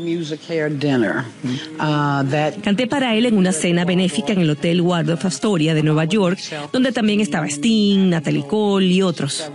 Uh, 1.80 2.24
that 2.30 2.54
Canté 2.62 2.88
para 2.88 3.16
él 3.16 3.26
en 3.26 3.38
una 3.38 3.52
cena 3.54 3.84
benéfica 3.86 4.34
en 4.34 4.42
el 4.42 4.50
Hotel 4.50 4.82
Waldorf 4.82 5.26
Astoria 5.26 5.74
de 5.74 5.82
Nueva 5.84 6.06
York, 6.06 6.40
donde 6.74 6.92
también 6.92 7.20
estaba 7.22 7.48
Sting, 7.48 8.10
Natalie 8.10 8.46
Cole 8.48 8.86
y 8.88 9.02
otros. 9.02 9.50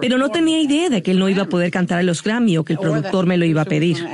Pero 0.00 0.18
no 0.18 0.28
tenía 0.30 0.60
idea 0.60 0.88
de 0.88 1.02
que 1.02 1.12
él 1.12 1.18
no 1.18 1.28
iba 1.28 1.44
a 1.44 1.48
poder 1.48 1.70
cantar 1.70 2.00
en 2.00 2.06
los 2.06 2.22
Grammy 2.22 2.56
o 2.56 2.64
que 2.64 2.72
el 2.72 2.78
productor 2.78 3.26
me 3.26 3.36
lo 3.36 3.44
iba 3.44 3.62
a 3.62 3.64
pedir. 3.64 4.04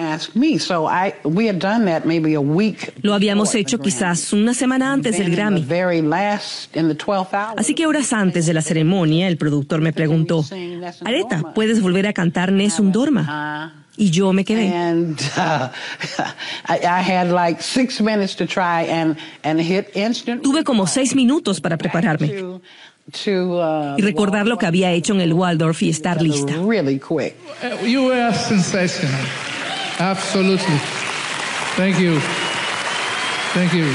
a. 0.89 1.13
Lo 3.03 3.15
habíamos 3.15 3.55
hecho 3.55 3.79
quizás 3.79 4.33
una 4.33 4.53
semana 4.53 4.93
antes 4.93 5.17
del 5.19 5.31
Grammy. 5.31 5.63
very 5.63 6.03
last 6.03 6.77
in 6.77 6.89
the 6.89 6.95
12th 6.95 7.33
hour. 7.33 7.55
Así 7.57 7.75
que 7.75 7.87
horas 7.87 8.13
antes 8.13 8.47
de 8.47 8.53
la 8.53 8.63
ceremonia, 8.63 9.29
el 9.29 9.37
productor 9.39 9.81
me 9.81 9.93
preguntó, 9.93 10.45
Areta, 11.05 11.55
¿puedes 11.55 11.81
volver 11.81 12.07
a 12.07 12.13
cantar 12.13 12.53
Nessun 12.53 12.93
Dorma? 12.93 13.87
Y 13.97 14.11
yo 14.11 14.33
me 14.33 14.45
quedé. 14.45 14.73
Tuve 20.43 20.65
como 20.65 20.87
seis 20.87 21.15
minutos 21.15 21.61
para 21.61 21.77
prepararme 21.77 22.61
y 23.97 24.03
recordar 24.03 24.47
lo 24.47 24.59
que 24.59 24.67
había 24.67 24.93
hecho 24.93 25.15
en 25.15 25.21
el 25.21 25.33
Waldorf 25.33 25.83
y 25.83 25.91
estar 25.91 26.21
lista. 26.23 26.55
really 26.67 26.99
quick. 26.99 27.35
Uh, 27.63 27.87
You 27.87 28.07
were 28.09 28.33
sensational. 28.35 29.21
Absolutely. 29.99 30.81
Thank 31.77 31.99
you. 31.99 32.19
Thank 33.55 33.73
you. 33.73 33.87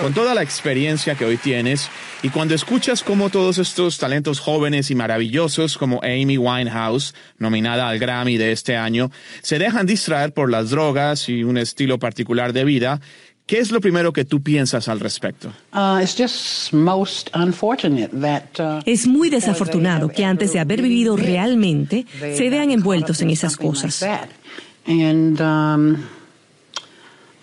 Con 0.00 0.14
toda 0.14 0.34
la 0.34 0.42
experiencia 0.42 1.14
que 1.16 1.24
hoy 1.24 1.36
tienes 1.36 1.90
y 2.22 2.30
cuando 2.30 2.54
escuchas 2.54 3.02
cómo 3.02 3.28
todos 3.28 3.58
estos 3.58 3.98
talentos 3.98 4.40
jóvenes 4.40 4.90
y 4.90 4.94
maravillosos 4.94 5.76
como 5.76 6.00
Amy 6.02 6.38
Winehouse, 6.38 7.14
nominada 7.38 7.88
al 7.88 7.98
Grammy 7.98 8.36
de 8.38 8.52
este 8.52 8.76
año, 8.76 9.10
se 9.42 9.58
dejan 9.58 9.86
distraer 9.86 10.32
por 10.32 10.50
las 10.50 10.70
drogas 10.70 11.28
y 11.28 11.44
un 11.44 11.58
estilo 11.58 11.98
particular 11.98 12.52
de 12.52 12.64
vida, 12.64 13.00
¿qué 13.48 13.58
es 13.58 13.72
lo 13.72 13.80
primero 13.80 14.12
que 14.12 14.24
tú 14.24 14.40
piensas 14.40 14.86
al 14.88 15.00
respecto? 15.00 15.48
Uh, 15.72 15.98
it's 16.00 16.14
just 16.16 16.72
most 16.72 17.30
unfortunate 17.34 18.10
that. 18.20 18.44
Uh, 18.60 18.80
Es 18.86 19.08
muy 19.08 19.30
desafortunado 19.30 20.08
que 20.08 20.24
antes 20.24 20.52
de 20.52 20.60
haber 20.60 20.80
vivido 20.82 21.16
realmente 21.16 22.06
se 22.20 22.48
vean 22.50 22.70
envueltos 22.70 23.20
en 23.22 23.30
esas 23.30 23.56
cosas. 23.56 24.04
um, 25.40 25.96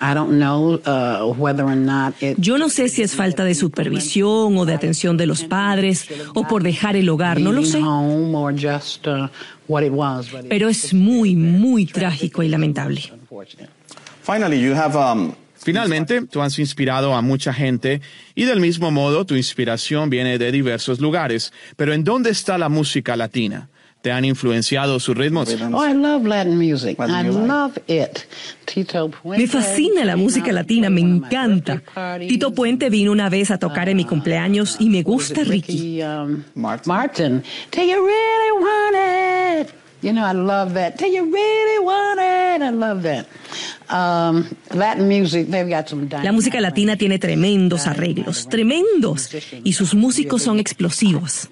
I 0.02 0.14
don't 0.14 0.38
know 0.38 0.80
uh, 0.86 1.34
whether 1.38 1.66
or 1.66 1.76
not 1.76 2.22
it. 2.22 2.38
Yo 2.38 2.58
no 2.58 2.70
sé 2.70 2.90
si 2.90 3.02
es 3.02 3.16
falta 3.16 3.44
de 3.44 3.56
supervisión 3.56 4.58
o 4.58 4.66
de 4.66 4.74
atención 4.74 5.18
de 5.18 5.26
los 5.26 5.44
padres 5.44 6.08
o 6.34 6.44
por 6.48 6.64
dejar 6.64 6.96
el 6.96 7.10
hogar, 7.10 7.40
no 7.40 7.52
lo 7.52 7.64
sé. 7.64 7.82
Pero 10.50 10.70
es 10.70 10.94
muy, 10.94 11.36
muy 11.36 11.86
trágico 11.86 12.44
y 12.44 12.50
lamentable. 12.50 13.02
Finally, 14.22 14.60
you 14.60 14.74
have 14.74 14.96
um, 14.96 15.34
Finalmente, 15.66 16.22
tú 16.22 16.44
has 16.44 16.60
inspirado 16.60 17.16
a 17.16 17.24
mucha 17.24 17.52
gente 17.52 18.00
y 18.36 18.46
del 18.46 18.60
mismo 18.60 18.92
modo 18.92 19.26
tu 19.26 19.34
inspiración 19.36 20.12
viene 20.12 20.38
de 20.38 20.52
diversos 20.52 21.00
lugares. 21.00 21.52
Pero 21.76 21.92
¿en 21.92 22.04
dónde 22.04 22.30
está 22.30 22.60
la 22.60 22.70
música 22.70 23.16
latina? 23.16 23.68
¿Te 24.04 24.12
han 24.12 24.24
influenciado 24.26 25.00
sus 25.00 25.18
ritmos? 25.18 25.50
Oh, 25.74 25.84
I 25.84 25.96
love 25.96 26.24
Latin 26.28 26.56
music. 26.56 27.00
I 27.00 27.24
love 27.28 27.76
it. 27.88 28.20
Tito 28.66 29.10
Puente. 29.10 29.42
Me 29.42 29.48
fascina 29.48 30.06
la 30.06 30.16
música 30.16 30.52
latina, 30.52 30.92
me 30.92 31.02
encanta. 31.02 31.82
Tito 32.20 32.54
Puente 32.54 32.92
vino 32.92 33.12
una 33.12 33.30
vez 33.32 33.50
a 33.50 33.58
tocar 33.58 33.90
en 33.90 33.98
mi 33.98 34.06
cumpleaños 34.06 34.76
y 34.78 34.90
me 34.92 35.02
gusta 35.02 35.44
Ricky. 35.44 36.04
um, 36.04 36.44
Martin. 36.54 37.42
Do 37.76 37.82
you 37.82 38.06
really 38.06 38.52
want 38.62 38.96
it? 39.68 39.74
You 40.04 40.12
know, 40.12 40.24
I 40.24 40.34
love 40.36 40.76
that. 40.76 41.00
Do 41.00 41.08
you 41.08 41.24
really 41.24 41.80
want 41.84 42.20
it? 42.20 42.62
I 42.62 42.70
love 42.70 43.02
that. 43.02 43.26
Um, 43.90 44.46
Latin 44.74 45.08
music, 45.08 45.50
they've 45.50 45.70
got 45.70 45.88
some 45.88 46.08
La 46.24 46.32
música 46.32 46.60
latina 46.60 46.98
tiene 46.98 47.20
tremendos 47.20 47.88
arreglos, 47.88 48.48
tremendos, 48.50 49.30
y 49.64 49.74
sus 49.74 49.94
músicos 49.94 50.42
son 50.42 50.60
explosivos. 50.60 51.50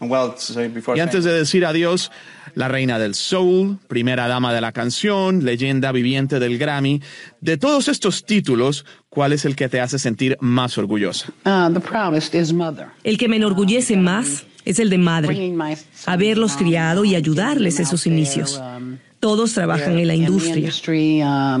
well, 0.00 0.32
so 0.36 0.60
before 0.68 0.96
Y 0.96 1.00
antes 1.00 1.24
de 1.24 1.32
decir 1.32 1.66
adiós, 1.66 2.10
la 2.54 2.68
reina 2.68 2.98
del 2.98 3.14
soul, 3.14 3.78
primera 3.88 4.28
dama 4.28 4.52
de 4.54 4.60
la 4.60 4.72
canción, 4.72 5.44
leyenda 5.44 5.92
viviente 5.92 6.38
del 6.38 6.58
Grammy, 6.58 7.02
de 7.40 7.56
todos 7.56 7.88
estos 7.88 8.24
títulos, 8.24 8.84
¿cuál 9.08 9.32
es 9.32 9.44
el 9.44 9.56
que 9.56 9.68
te 9.68 9.80
hace 9.80 9.98
sentir 9.98 10.36
más 10.40 10.78
orgullosa? 10.78 11.32
Uh, 11.44 11.72
the 11.72 11.80
proudest 11.80 12.34
is 12.34 12.52
mother. 12.52 12.86
El 13.04 13.18
que 13.18 13.28
me 13.28 13.36
enorgullece 13.36 13.96
más 13.96 14.44
es 14.64 14.78
el 14.78 14.90
de 14.90 14.98
madre, 14.98 15.54
haberlos 16.06 16.56
criado 16.56 17.04
y 17.04 17.14
ayudarles 17.14 17.78
en 17.80 17.86
sus 17.86 18.06
inicios. 18.06 18.60
Todos 19.20 19.52
trabajan 19.52 19.98
en 19.98 20.08
la 20.08 20.14
industria. 20.14 20.66
uh, 21.22 21.58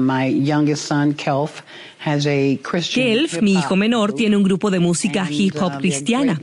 Kelf, 2.94 3.42
mi 3.42 3.52
hijo 3.52 3.76
menor, 3.76 4.14
tiene 4.14 4.34
un 4.38 4.42
grupo 4.42 4.70
de 4.70 4.78
música 4.78 5.26
hip 5.30 5.54
hop 5.60 5.76
cristiana. 5.78 6.40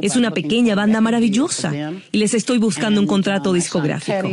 Es 0.00 0.14
una 0.14 0.30
pequeña 0.30 0.76
banda 0.76 1.00
maravillosa 1.00 1.72
y 2.12 2.18
les 2.18 2.34
estoy 2.34 2.58
buscando 2.58 3.00
un 3.00 3.08
contrato 3.08 3.52
discográfico. 3.52 4.28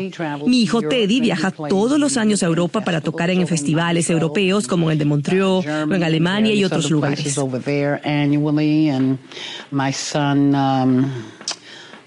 Mi 0.46 0.62
hijo 0.62 0.84
Teddy 0.84 1.22
viaja 1.22 1.50
todos 1.50 2.00
los 2.00 2.18
años 2.18 2.44
a 2.44 2.46
Europa 2.46 2.82
para 2.82 3.02
tocar 3.02 3.32
en 3.32 3.48
festivales 3.48 4.08
europeos 4.12 4.68
como 4.68 4.92
el 4.92 5.00
de 5.00 5.06
Montreal 5.06 5.42
o 5.42 5.64
en 5.64 6.04
Alemania 6.04 6.54
y 6.54 6.64
otros 6.64 6.92
lugares. 6.92 7.36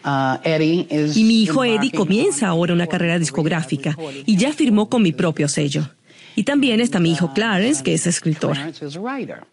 Y 0.04 1.24
mi 1.24 1.42
hijo 1.42 1.64
Eddie 1.64 1.90
comienza 1.90 2.48
ahora 2.48 2.72
una 2.72 2.86
carrera 2.86 3.18
discográfica 3.18 3.96
y 4.26 4.36
ya 4.36 4.52
firmó 4.52 4.88
con 4.88 5.02
mi 5.02 5.12
propio 5.12 5.48
sello. 5.48 5.88
Y 6.36 6.44
también 6.44 6.80
está 6.80 7.00
mi 7.00 7.12
hijo 7.12 7.32
Clarence, 7.34 7.82
que 7.82 7.92
es 7.94 8.06
escritor. 8.06 8.52
Clarence 8.52 8.84
is 8.84 8.96
a 8.96 9.00
writer. 9.00 9.44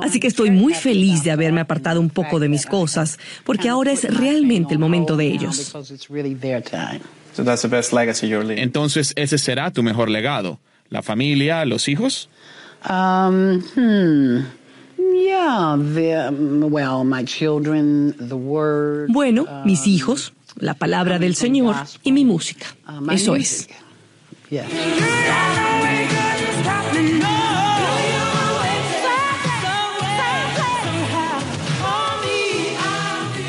Así 0.00 0.20
que 0.20 0.26
estoy 0.26 0.50
muy 0.50 0.74
feliz 0.74 1.22
de 1.22 1.30
haberme 1.30 1.60
apartado 1.60 2.00
un 2.00 2.10
poco 2.10 2.40
de 2.40 2.48
mis 2.48 2.66
cosas, 2.66 3.18
porque 3.44 3.68
ahora 3.68 3.92
es 3.92 4.04
realmente 4.04 4.74
el 4.74 4.80
momento 4.80 5.16
de 5.16 5.26
ellos. 5.26 5.72
Because 5.72 5.92
it's 5.92 6.08
really 6.08 6.34
their 6.34 6.62
time. 6.62 7.00
So 7.34 7.44
that's 7.44 7.62
the 7.62 7.68
best 7.68 7.92
legacy 7.92 8.26
you're 8.26 8.44
leaving. 8.44 8.62
Entonces, 8.62 9.12
ese 9.16 9.36
será 9.38 9.70
tu 9.70 9.82
mejor 9.82 10.08
legado. 10.08 10.58
¿La 10.88 11.02
familia, 11.02 11.64
los 11.64 11.88
hijos? 11.88 12.28
Um, 12.88 13.62
hmm. 13.74 14.46
Bueno, 19.08 19.46
mis 19.64 19.86
hijos, 19.86 20.32
la 20.56 20.74
palabra 20.74 21.18
del 21.18 21.34
Señor 21.34 21.76
y 22.02 22.12
mi 22.12 22.24
música. 22.24 22.66
Eso 23.10 23.36
es. 23.36 23.68
Yes. 24.50 24.64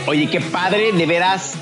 Oye, 0.07 0.29
qué 0.29 0.39
padre, 0.39 0.93
de 0.93 1.05
veras, 1.05 1.55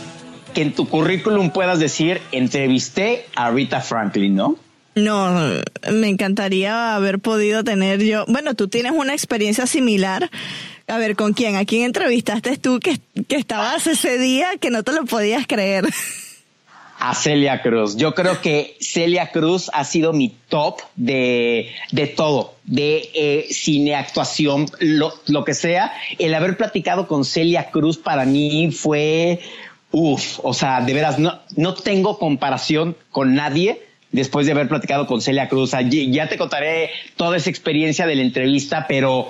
que 0.53 0.61
en 0.61 0.73
tu 0.73 0.87
currículum 0.87 1.49
puedas 1.49 1.79
decir, 1.79 2.21
entrevisté 2.31 3.25
a 3.35 3.49
Rita 3.49 3.81
Franklin, 3.81 4.35
¿no? 4.35 4.55
No, 4.95 5.29
me 5.91 6.07
encantaría 6.07 6.95
haber 6.95 7.19
podido 7.19 7.63
tener 7.63 8.01
yo. 8.01 8.25
Bueno, 8.27 8.55
tú 8.55 8.69
tienes 8.69 8.93
una 8.93 9.13
experiencia 9.13 9.67
similar. 9.67 10.29
A 10.87 10.97
ver, 10.97 11.15
¿con 11.15 11.33
quién? 11.33 11.57
¿A 11.57 11.65
quién 11.65 11.83
entrevistaste 11.83 12.57
tú 12.57 12.79
que, 12.79 12.99
que 13.27 13.35
estabas 13.35 13.87
ese 13.87 14.17
día 14.17 14.47
que 14.59 14.69
no 14.69 14.83
te 14.83 14.93
lo 14.93 15.05
podías 15.05 15.47
creer? 15.47 15.85
a 16.99 17.13
Celia 17.13 17.61
Cruz. 17.61 17.97
Yo 17.97 18.15
creo 18.15 18.41
que 18.41 18.77
Celia 18.79 19.31
Cruz 19.31 19.69
ha 19.73 19.83
sido 19.83 20.13
mi 20.13 20.29
top 20.49 20.79
de, 20.95 21.71
de 21.91 22.07
todo, 22.07 22.55
de 22.63 23.09
eh, 23.13 23.47
cine, 23.51 23.95
actuación, 23.95 24.67
lo, 24.79 25.13
lo 25.27 25.43
que 25.43 25.53
sea. 25.53 25.91
El 26.17 26.33
haber 26.33 26.57
platicado 26.57 27.07
con 27.07 27.25
Celia 27.25 27.69
Cruz 27.69 27.97
para 27.97 28.25
mí 28.25 28.71
fue, 28.71 29.39
uff, 29.91 30.39
o 30.41 30.53
sea, 30.53 30.81
de 30.81 30.93
veras, 30.93 31.19
no, 31.19 31.39
no 31.55 31.73
tengo 31.73 32.17
comparación 32.17 32.95
con 33.11 33.35
nadie 33.35 33.84
después 34.15 34.45
de 34.45 34.53
haber 34.53 34.67
platicado 34.67 35.05
con 35.05 35.21
Celia 35.21 35.47
Cruz. 35.49 35.71
Ya 35.71 35.81
ya 35.83 36.29
te 36.29 36.37
contaré 36.37 36.89
toda 37.15 37.37
esa 37.37 37.49
experiencia 37.49 38.07
de 38.07 38.15
la 38.15 38.21
entrevista, 38.23 38.85
pero 38.87 39.27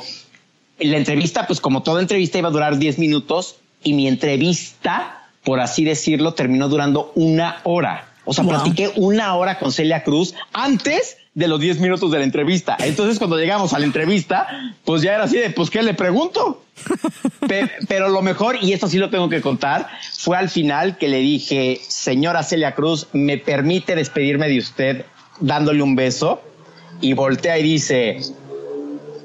la 0.80 0.98
entrevista, 0.98 1.48
pues 1.48 1.60
como 1.60 1.84
toda 1.84 2.01
entrevista 2.01 2.38
iba 2.38 2.50
a 2.50 2.51
durar 2.51 2.77
10 2.77 3.00
minutos 3.00 3.58
y 3.84 3.94
mi 3.94 4.08
entrevista, 4.08 5.27
por 5.44 5.60
así 5.60 5.84
decirlo, 5.84 6.34
terminó 6.34 6.70
durando 6.70 7.12
una 7.15 7.58
hora. 7.63 8.10
O 8.25 8.34
sea, 8.34 8.44
Wow. 8.44 8.54
platiqué 8.54 8.92
una 8.96 9.36
hora 9.36 9.60
con 9.60 9.72
Celia 9.72 10.04
Cruz 10.04 10.34
antes 10.54 11.18
de 11.34 11.48
los 11.48 11.60
10 11.60 11.80
minutos 11.80 12.12
de 12.12 12.18
la 12.20 12.24
entrevista. 12.24 12.75
Entonces, 12.80 13.18
cuando 13.20 13.38
llegamos 13.38 13.74
a 13.74 13.80
la 13.80 13.86
entrevista, 13.86 14.48
pues 14.84 15.01
ya 15.01 15.13
era 15.15 15.25
así 15.25 15.38
de, 15.38 15.50
pues, 15.51 15.70
¿qué 15.70 15.84
le 15.84 15.94
pregunto? 15.94 16.63
Pe- 17.48 17.70
pero 17.88 18.10
lo 18.10 18.22
mejor, 18.22 18.58
y 18.62 18.74
esto 18.74 18.88
sí 18.88 18.98
lo 18.98 19.10
tengo 19.10 19.29
que 19.29 19.41
contar, 19.41 19.88
fue 20.17 20.38
al 20.38 20.50
final 20.50 20.98
que 20.98 21.08
le 21.08 21.17
dije, 21.20 21.79
señora 21.88 22.44
Celia 22.44 22.74
Cruz, 22.75 23.08
¿me 23.13 23.38
permite 23.38 23.96
despedirme 23.96 24.48
de 24.50 24.60
usted 24.60 25.05
dándole 25.39 25.82
un 25.82 25.96
beso? 25.96 26.41
Y 27.01 27.13
voltea 27.13 27.58
y 27.58 27.63
dice, 27.63 28.20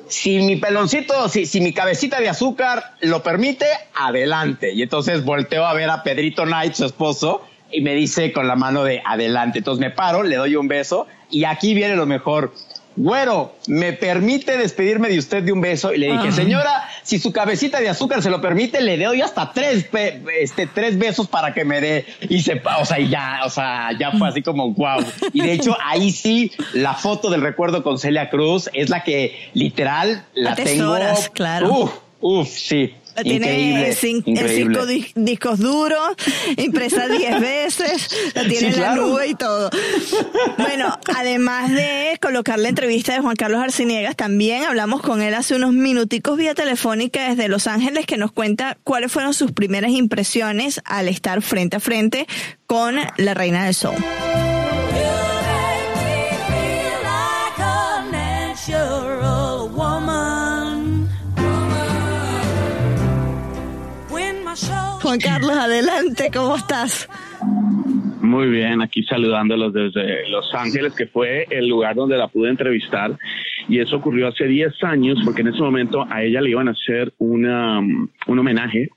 si 0.09 0.38
mi 0.40 0.57
peloncito, 0.57 1.28
si, 1.28 1.47
si 1.47 1.61
mi 1.61 1.73
cabecita 1.73 2.21
de 2.21 2.28
azúcar 2.28 2.95
lo 3.00 3.23
permite, 3.23 3.66
adelante. 3.95 4.73
Y 4.73 4.83
entonces 4.83 5.25
volteo 5.25 5.64
a 5.66 5.75
ver 5.75 5.88
a 5.90 6.02
Pedrito 6.02 6.45
Knight, 6.45 6.75
su 6.75 6.85
esposo, 6.85 7.42
y 7.73 7.80
me 7.83 7.95
dice 7.95 8.33
con 8.33 8.49
la 8.49 8.57
mano 8.57 8.83
de 8.83 9.02
adelante. 9.04 9.59
Entonces 9.59 9.80
me 9.80 9.90
paro, 9.90 10.23
le 10.25 10.37
doy 10.37 10.57
un 10.57 10.66
beso, 10.69 11.07
y 11.30 11.45
aquí 11.45 11.75
viene 11.75 11.95
lo 11.95 12.07
mejor. 12.07 12.52
Güero, 12.97 13.54
¿me 13.69 13.92
permite 13.92 14.59
despedirme 14.59 15.09
de 15.09 15.19
usted 15.21 15.45
de 15.45 15.52
un 15.52 15.61
beso? 15.61 15.95
Y 15.95 15.99
le 15.99 16.09
dije, 16.09 16.28
Ah. 16.28 16.33
señora, 16.33 16.88
si 17.11 17.19
su 17.19 17.33
cabecita 17.33 17.81
de 17.81 17.88
azúcar 17.88 18.23
se 18.23 18.31
lo 18.31 18.40
permite, 18.40 18.81
le 18.81 18.97
doy 18.97 19.21
hasta 19.21 19.52
tres, 19.52 19.88
este, 20.40 20.69
tres 20.69 20.97
besos 20.97 21.26
para 21.26 21.52
que 21.52 21.64
me 21.64 21.81
dé. 21.81 22.07
Y 22.29 22.40
se, 22.40 22.62
o 22.81 22.85
sea, 22.85 23.00
y 23.00 23.09
ya, 23.09 23.40
o 23.45 23.50
sea, 23.50 23.90
ya 23.99 24.12
fue 24.12 24.29
así 24.29 24.43
como 24.43 24.73
wow. 24.75 25.05
Y 25.33 25.40
de 25.40 25.55
hecho, 25.55 25.76
ahí 25.85 26.12
sí, 26.12 26.52
la 26.73 26.95
foto 26.95 27.29
del 27.29 27.40
recuerdo 27.40 27.83
con 27.83 27.99
Celia 27.99 28.31
Cruz 28.31 28.71
es 28.75 28.90
la 28.90 29.02
que 29.02 29.50
literal 29.55 30.25
la 30.35 30.55
tengo. 30.55 30.97
claro. 31.33 31.73
Uf, 31.73 31.93
uf, 32.21 32.49
sí. 32.49 32.95
La 33.17 33.23
tiene 33.25 33.93
cinco 33.95 34.31
dis- 34.87 35.12
discos 35.14 35.59
duros, 35.59 36.11
impresa 36.57 37.09
10 37.09 37.40
veces, 37.40 38.09
la 38.35 38.43
tiene 38.43 38.73
Sí, 38.73 38.76
en 38.76 38.81
la 38.81 38.95
nube 38.95 39.26
y 39.29 39.35
todo. 39.35 39.69
Bueno, 40.59 40.99
además 41.17 41.71
de 41.73 42.19
colocar 42.23 42.59
la 42.59 42.69
entrevista 42.69 43.12
de 43.12 43.21
Juan 43.21 43.37
Carlos 43.37 43.61
Arciniegas, 43.62 44.17
también 44.17 44.64
hablamos 44.64 45.02
con 45.02 45.23
él 45.23 45.35
hace 45.35 45.55
unos 45.57 45.73
minuticos 45.73 46.37
vía 46.38 46.55
telefónica 46.55 47.29
desde 47.29 47.49
Los 47.49 47.67
Ángeles 47.67 48.07
que 48.07 48.17
nos 48.17 48.33
cuenta 48.33 48.79
cuáles 48.85 49.11
fueron 49.12 49.35
sus 49.35 49.52
primeras 49.52 49.90
impresiones 49.90 50.81
al 50.85 51.09
estar 51.09 51.43
frente 51.43 51.76
a 51.76 51.81
frente 51.81 52.26
con 52.67 52.97
la 53.17 53.35
reina 53.35 53.64
del 53.64 53.75
soul. 53.75 53.97
Juan 65.02 65.21
Carlos, 65.21 65.52
adelante, 65.52 66.28
¿cómo 66.35 66.57
estás? 66.57 67.09
Muy 68.21 68.49
bien, 68.49 68.83
aquí 68.83 69.04
saludándolos 69.04 69.73
desde 69.73 70.28
Los 70.28 70.52
Ángeles, 70.54 70.92
que 70.95 71.07
fue 71.07 71.47
el 71.50 71.69
lugar 71.69 71.95
donde 71.95 72.16
la 72.16 72.26
pude 72.26 72.50
entrevistar. 72.50 73.16
Y 73.69 73.78
eso 73.78 73.97
ocurrió 73.97 74.26
hace 74.26 74.47
10 74.47 74.83
años, 74.83 75.19
porque 75.25 75.42
en 75.42 75.49
ese 75.49 75.61
momento 75.61 76.04
a 76.11 76.25
ella 76.25 76.40
le 76.40 76.50
iban 76.50 76.66
a 76.66 76.73
hacer 76.73 77.12
una, 77.19 77.78
um, 77.78 78.09
un 78.26 78.38
homenaje. 78.38 78.90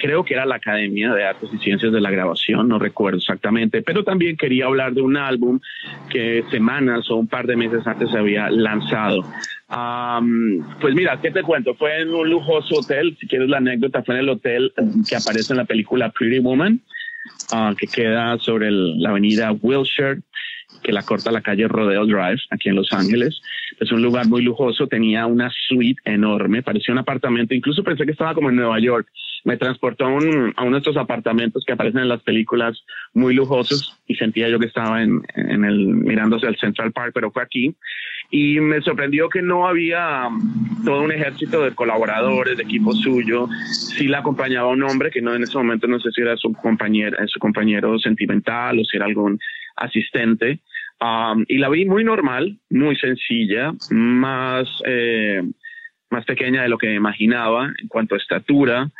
Creo 0.00 0.24
que 0.24 0.32
era 0.34 0.46
la 0.46 0.54
Academia 0.56 1.12
de 1.12 1.24
Artes 1.24 1.50
y 1.52 1.58
Ciencias 1.58 1.92
de 1.92 2.00
la 2.00 2.10
Grabación, 2.10 2.68
no 2.68 2.78
recuerdo 2.78 3.18
exactamente, 3.18 3.82
pero 3.82 4.02
también 4.02 4.36
quería 4.36 4.64
hablar 4.66 4.94
de 4.94 5.02
un 5.02 5.16
álbum 5.16 5.60
que 6.08 6.42
semanas 6.50 7.10
o 7.10 7.16
un 7.16 7.26
par 7.28 7.46
de 7.46 7.56
meses 7.56 7.86
antes 7.86 8.10
se 8.10 8.18
había 8.18 8.48
lanzado. 8.50 9.22
Am, 9.68 10.64
pues 10.80 10.94
mira, 10.94 11.20
¿qué 11.20 11.30
te 11.30 11.42
cuento? 11.42 11.74
Fue 11.74 12.00
en 12.00 12.12
un 12.14 12.28
lujoso 12.28 12.80
hotel, 12.80 13.16
si 13.20 13.26
quieres 13.28 13.48
la 13.48 13.58
anécdota, 13.58 14.02
fue 14.02 14.14
en 14.16 14.20
el 14.22 14.28
hotel 14.30 14.72
que 15.08 15.16
aparece 15.16 15.52
en 15.52 15.58
la 15.58 15.64
película 15.64 16.10
Pretty 16.10 16.38
Woman 16.40 16.80
ah, 17.52 17.74
que 17.78 17.86
queda 17.86 18.38
sobre 18.38 18.68
el- 18.68 19.00
la 19.00 19.10
avenida 19.10 19.52
Wilshire, 19.52 20.20
que 20.82 20.92
la 20.92 21.02
corta 21.02 21.30
la 21.30 21.42
calle 21.42 21.68
Rodeo 21.68 22.06
Drive, 22.06 22.40
aquí 22.50 22.70
en 22.70 22.76
Los 22.76 22.92
Ángeles. 22.92 23.40
Es 23.78 23.92
un 23.92 24.02
lugar 24.02 24.26
muy 24.28 24.42
lujoso, 24.42 24.86
tenía 24.86 25.26
una 25.26 25.50
suite 25.68 26.00
enorme, 26.04 26.62
parecía 26.62 26.92
un 26.92 26.98
apartamento, 26.98 27.54
incluso 27.54 27.84
pensé 27.84 28.04
que 28.06 28.12
estaba 28.12 28.34
como 28.34 28.48
en 28.50 28.56
Nueva 28.56 28.78
York. 28.80 29.06
Me 29.44 29.56
transportó 29.56 30.04
a, 30.04 30.08
un- 30.08 30.52
a 30.56 30.62
uno 30.64 30.72
de 30.72 30.78
estos 30.78 30.96
apartamentos 30.96 31.64
que 31.66 31.72
aparecen 31.72 32.00
en 32.02 32.08
las 32.08 32.22
películas 32.22 32.84
muy 33.14 33.34
lujosos 33.34 33.98
y 34.06 34.14
sentía 34.16 34.48
yo 34.48 34.58
que 34.58 34.66
estaba 34.66 35.02
en, 35.02 35.22
en 35.34 35.64
el, 35.64 35.86
mirándose 35.86 36.46
al 36.46 36.56
Central 36.56 36.92
Park, 36.92 37.12
pero 37.14 37.30
fue 37.30 37.42
aquí. 37.42 37.74
Y 38.30 38.60
me 38.60 38.80
sorprendió 38.82 39.28
que 39.28 39.42
no 39.42 39.66
había 39.66 40.26
um, 40.28 40.84
todo 40.84 41.02
un 41.02 41.10
ejército 41.12 41.62
de 41.64 41.74
colaboradores, 41.74 42.56
de 42.56 42.62
equipo 42.62 42.92
suyo. 42.92 43.48
Sí 43.72 44.06
la 44.08 44.18
acompañaba 44.18 44.68
un 44.68 44.82
hombre 44.82 45.10
que 45.10 45.22
no 45.22 45.34
en 45.34 45.42
ese 45.42 45.56
momento 45.58 45.86
no 45.88 45.98
sé 45.98 46.10
si 46.12 46.20
era 46.20 46.36
su 46.36 46.52
compañero, 46.52 47.16
su 47.26 47.38
compañero 47.40 47.98
sentimental 47.98 48.78
o 48.78 48.84
si 48.84 48.96
era 48.96 49.06
algún 49.06 49.38
asistente. 49.76 50.60
Um, 51.00 51.44
y 51.48 51.56
la 51.58 51.70
vi 51.70 51.86
muy 51.86 52.04
normal, 52.04 52.58
muy 52.68 52.94
sencilla, 52.96 53.72
más, 53.90 54.68
eh, 54.84 55.42
más 56.10 56.24
pequeña 56.26 56.62
de 56.62 56.68
lo 56.68 56.76
que 56.76 56.92
imaginaba 56.94 57.72
en 57.80 57.88
cuanto 57.88 58.14
a 58.14 58.18
estatura. 58.18 58.90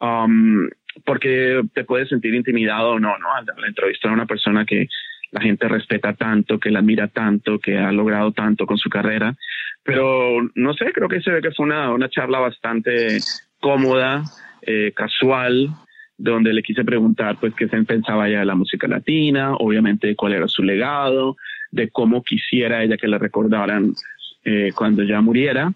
Um, 0.00 0.68
porque 1.04 1.62
te 1.74 1.84
puedes 1.84 2.08
sentir 2.08 2.34
intimidado 2.34 2.92
o 2.92 3.00
no, 3.00 3.18
¿no? 3.18 3.34
Al, 3.34 3.46
al 3.56 3.64
entrevistar 3.64 4.10
a 4.10 4.14
una 4.14 4.26
persona 4.26 4.64
que 4.64 4.88
la 5.34 5.40
gente 5.40 5.66
respeta 5.66 6.12
tanto, 6.12 6.60
que 6.60 6.70
la 6.70 6.78
admira 6.78 7.08
tanto, 7.08 7.58
que 7.58 7.76
ha 7.76 7.90
logrado 7.90 8.32
tanto 8.32 8.66
con 8.66 8.78
su 8.78 8.88
carrera. 8.88 9.34
Pero 9.82 10.38
no 10.54 10.74
sé, 10.74 10.92
creo 10.92 11.08
que 11.08 11.20
se 11.20 11.30
ve 11.30 11.42
que 11.42 11.50
fue 11.50 11.66
una, 11.66 11.92
una 11.92 12.08
charla 12.08 12.38
bastante 12.38 13.18
cómoda, 13.60 14.22
eh, 14.62 14.92
casual, 14.94 15.68
donde 16.16 16.52
le 16.52 16.62
quise 16.62 16.84
preguntar 16.84 17.38
pues 17.40 17.52
qué 17.54 17.68
se 17.68 17.82
pensaba 17.82 18.28
ella 18.28 18.40
de 18.40 18.44
la 18.44 18.54
música 18.54 18.86
latina, 18.86 19.54
obviamente 19.54 20.14
cuál 20.14 20.34
era 20.34 20.46
su 20.46 20.62
legado, 20.62 21.36
de 21.70 21.90
cómo 21.90 22.22
quisiera 22.22 22.84
ella 22.84 22.96
que 22.96 23.08
la 23.08 23.18
recordaran 23.18 23.92
eh, 24.44 24.70
cuando 24.74 25.02
ya 25.02 25.20
muriera. 25.20 25.72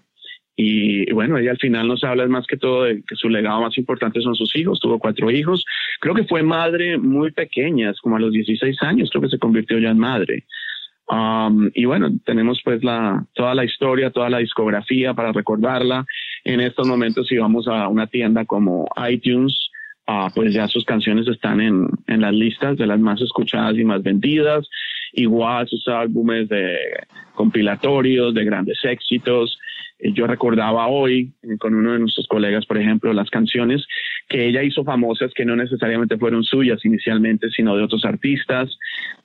Y, 0.60 1.12
bueno, 1.12 1.38
ella 1.38 1.52
al 1.52 1.58
final 1.58 1.86
nos 1.86 2.02
habla 2.02 2.26
más 2.26 2.44
que 2.48 2.56
todo 2.56 2.82
de 2.82 3.04
que 3.06 3.14
su 3.14 3.28
legado 3.28 3.60
más 3.60 3.78
importante 3.78 4.20
son 4.20 4.34
sus 4.34 4.56
hijos, 4.56 4.80
tuvo 4.80 4.98
cuatro 4.98 5.30
hijos. 5.30 5.64
Creo 6.00 6.16
que 6.16 6.24
fue 6.24 6.42
madre 6.42 6.98
muy 6.98 7.30
pequeña, 7.30 7.92
como 8.02 8.16
a 8.16 8.18
los 8.18 8.32
16 8.32 8.82
años, 8.82 9.08
creo 9.08 9.22
que 9.22 9.28
se 9.28 9.38
convirtió 9.38 9.78
ya 9.78 9.90
en 9.90 9.98
madre. 9.98 10.46
Um, 11.06 11.70
y 11.74 11.84
bueno, 11.84 12.10
tenemos 12.24 12.60
pues 12.64 12.82
la, 12.82 13.24
toda 13.34 13.54
la 13.54 13.64
historia, 13.64 14.10
toda 14.10 14.30
la 14.30 14.38
discografía 14.38 15.14
para 15.14 15.30
recordarla. 15.30 16.04
En 16.42 16.60
estos 16.60 16.88
momentos, 16.88 17.28
si 17.28 17.36
vamos 17.36 17.68
a 17.68 17.86
una 17.86 18.08
tienda 18.08 18.44
como 18.44 18.88
iTunes, 19.08 19.70
ah, 20.08 20.28
pues 20.34 20.52
ya 20.52 20.66
sus 20.66 20.84
canciones 20.84 21.28
están 21.28 21.60
en, 21.60 21.88
en 22.08 22.20
las 22.20 22.34
listas 22.34 22.76
de 22.76 22.86
las 22.88 22.98
más 22.98 23.20
escuchadas 23.20 23.76
y 23.78 23.84
más 23.84 24.02
vendidas. 24.02 24.68
Igual 25.12 25.68
sus 25.68 25.86
álbumes 25.86 26.48
de 26.48 26.76
compilatorios, 27.36 28.34
de 28.34 28.44
grandes 28.44 28.84
éxitos. 28.84 29.56
Eh, 29.98 30.12
Yo 30.12 30.26
recordaba 30.26 30.86
hoy 30.88 31.32
eh, 31.42 31.58
con 31.58 31.74
uno 31.74 31.92
de 31.92 31.98
nuestros 31.98 32.26
colegas, 32.26 32.66
por 32.66 32.78
ejemplo, 32.78 33.12
las 33.12 33.30
canciones 33.30 33.86
que 34.28 34.46
ella 34.46 34.62
hizo 34.62 34.84
famosas 34.84 35.32
que 35.34 35.44
no 35.44 35.56
necesariamente 35.56 36.18
fueron 36.18 36.44
suyas 36.44 36.84
inicialmente, 36.84 37.48
sino 37.50 37.76
de 37.76 37.82
otros 37.82 38.04
artistas 38.04 38.78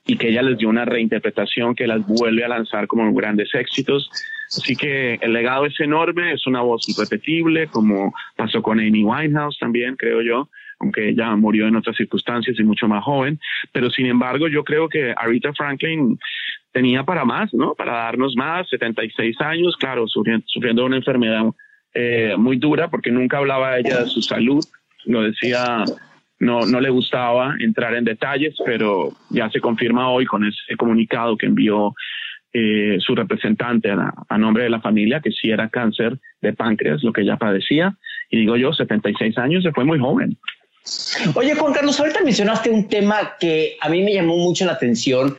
y 0.06 0.16
que 0.16 0.28
ella 0.28 0.42
les 0.42 0.58
dio 0.58 0.68
una 0.68 0.84
reinterpretación 0.84 1.74
que 1.74 1.86
las 1.86 2.06
vuelve 2.06 2.44
a 2.44 2.48
lanzar 2.48 2.86
como 2.86 3.12
grandes 3.14 3.54
éxitos. 3.54 4.10
Así 4.48 4.76
que 4.76 5.18
el 5.20 5.32
legado 5.32 5.66
es 5.66 5.78
enorme, 5.80 6.32
es 6.32 6.46
una 6.46 6.60
voz 6.60 6.88
irrepetible, 6.88 7.66
como 7.68 8.12
pasó 8.36 8.62
con 8.62 8.78
Amy 8.78 9.02
Winehouse 9.02 9.58
también, 9.58 9.96
creo 9.96 10.22
yo, 10.22 10.48
aunque 10.78 11.08
ella 11.08 11.34
murió 11.36 11.66
en 11.66 11.76
otras 11.76 11.96
circunstancias 11.96 12.56
y 12.58 12.62
mucho 12.62 12.86
más 12.86 13.02
joven. 13.02 13.38
Pero 13.72 13.90
sin 13.90 14.06
embargo, 14.06 14.48
yo 14.48 14.62
creo 14.62 14.88
que 14.88 15.14
Aretha 15.16 15.52
Franklin 15.54 16.18
tenía 16.74 17.04
para 17.04 17.24
más, 17.24 17.54
¿no? 17.54 17.74
Para 17.74 17.92
darnos 17.92 18.34
más, 18.36 18.68
76 18.68 19.40
años, 19.40 19.76
claro, 19.76 20.06
sufriendo, 20.08 20.84
una 20.84 20.96
enfermedad 20.96 21.44
eh, 21.94 22.34
muy 22.36 22.56
dura 22.56 22.88
porque 22.88 23.12
nunca 23.12 23.38
hablaba 23.38 23.78
ella 23.78 24.00
de 24.00 24.06
su 24.06 24.20
salud, 24.20 24.62
lo 25.04 25.22
decía, 25.22 25.84
no, 26.40 26.66
no 26.66 26.80
le 26.80 26.90
gustaba 26.90 27.54
entrar 27.60 27.94
en 27.94 28.04
detalles, 28.04 28.56
pero 28.66 29.12
ya 29.30 29.48
se 29.50 29.60
confirma 29.60 30.10
hoy 30.10 30.26
con 30.26 30.44
ese 30.44 30.76
comunicado 30.76 31.36
que 31.36 31.46
envió 31.46 31.94
eh, 32.52 32.96
su 32.98 33.14
representante 33.14 33.92
a, 33.92 34.12
a, 34.28 34.36
nombre 34.36 34.64
de 34.64 34.70
la 34.70 34.80
familia, 34.80 35.20
que 35.20 35.30
sí 35.30 35.50
era 35.50 35.68
cáncer 35.68 36.18
de 36.40 36.54
páncreas, 36.54 37.04
lo 37.04 37.12
que 37.12 37.20
ella 37.20 37.36
padecía. 37.36 37.96
Y 38.30 38.38
digo 38.38 38.56
yo, 38.56 38.72
76 38.72 39.38
años, 39.38 39.62
se 39.62 39.70
fue 39.70 39.84
muy 39.84 40.00
joven. 40.00 40.36
Oye, 41.36 41.54
Juan 41.54 41.72
Carlos, 41.72 41.98
ahorita 42.00 42.20
mencionaste 42.24 42.68
un 42.68 42.88
tema 42.88 43.34
que 43.38 43.76
a 43.80 43.88
mí 43.88 44.02
me 44.02 44.12
llamó 44.12 44.36
mucho 44.38 44.64
la 44.66 44.72
atención 44.72 45.36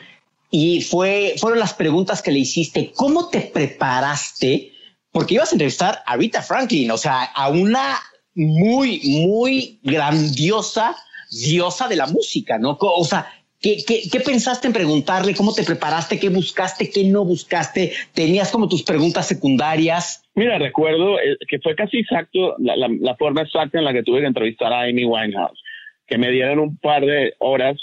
y 0.58 0.80
fue, 0.80 1.34
fueron 1.38 1.60
las 1.60 1.74
preguntas 1.74 2.22
que 2.22 2.32
le 2.32 2.40
hiciste. 2.40 2.94
¿Cómo 2.96 3.28
te 3.28 3.42
preparaste? 3.42 4.72
Porque 5.12 5.34
ibas 5.34 5.52
a 5.52 5.56
entrevistar 5.56 6.02
a 6.06 6.16
Rita 6.16 6.42
Franklin, 6.42 6.92
o 6.92 6.98
sea, 6.98 7.24
a 7.24 7.50
una 7.50 7.98
muy, 8.36 9.02
muy 9.04 9.82
grandiosa 9.84 10.96
diosa 11.30 11.90
de 11.90 11.98
la 11.98 12.08
música, 12.08 12.58
¿no? 12.58 12.78
O 12.80 13.04
sea, 13.04 13.28
¿qué, 13.60 13.84
qué, 13.86 14.20
pensaste 14.22 14.68
en 14.68 14.74
preguntarle? 14.74 15.36
¿Cómo 15.36 15.54
te 15.54 15.66
preparaste? 15.66 16.20
¿Qué 16.20 16.30
buscaste? 16.30 16.90
¿Qué 16.90 17.04
no 17.04 17.26
buscaste? 17.26 17.92
¿Tenías 18.14 18.50
como 18.50 18.70
tus 18.70 18.84
preguntas 18.84 19.28
secundarias? 19.28 20.24
Mira, 20.36 20.58
recuerdo 20.58 21.20
eh, 21.20 21.36
que 21.50 21.60
fue 21.60 21.76
casi 21.76 21.98
exacto 21.98 22.56
la, 22.60 23.16
forma 23.18 23.42
exacta 23.42 23.78
en 23.78 23.84
la 23.84 23.92
que 23.92 24.04
tuve 24.04 24.22
que 24.22 24.28
entrevistar 24.28 24.72
a 24.72 24.84
Amy 24.84 25.04
Winehouse, 25.04 25.62
que 26.08 26.18
me 26.18 26.32
dieron 26.32 26.60
un 26.60 26.78
par 26.78 27.06
de 27.06 27.34
horas, 27.40 27.76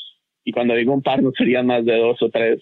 y 0.44 0.52
cuando 0.52 0.74
digo 0.74 0.92
un 0.92 1.02
par 1.02 1.22
no 1.22 1.33
serían 1.37 1.66
más 1.66 1.85
de 1.85 1.96
dos 1.96 2.20
o 2.22 2.31
tres, 2.31 2.61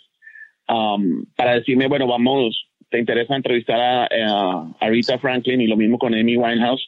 um, 0.68 1.24
para 1.36 1.54
decirme, 1.54 1.88
bueno, 1.88 2.06
vamos, 2.06 2.66
te 2.90 2.98
interesa 2.98 3.36
entrevistar 3.36 3.80
a, 3.80 4.04
a, 4.04 4.72
a, 4.80 4.88
Rita 4.88 5.18
Franklin 5.18 5.60
y 5.60 5.66
lo 5.66 5.76
mismo 5.76 5.98
con 5.98 6.14
Amy 6.14 6.36
Winehouse 6.36 6.86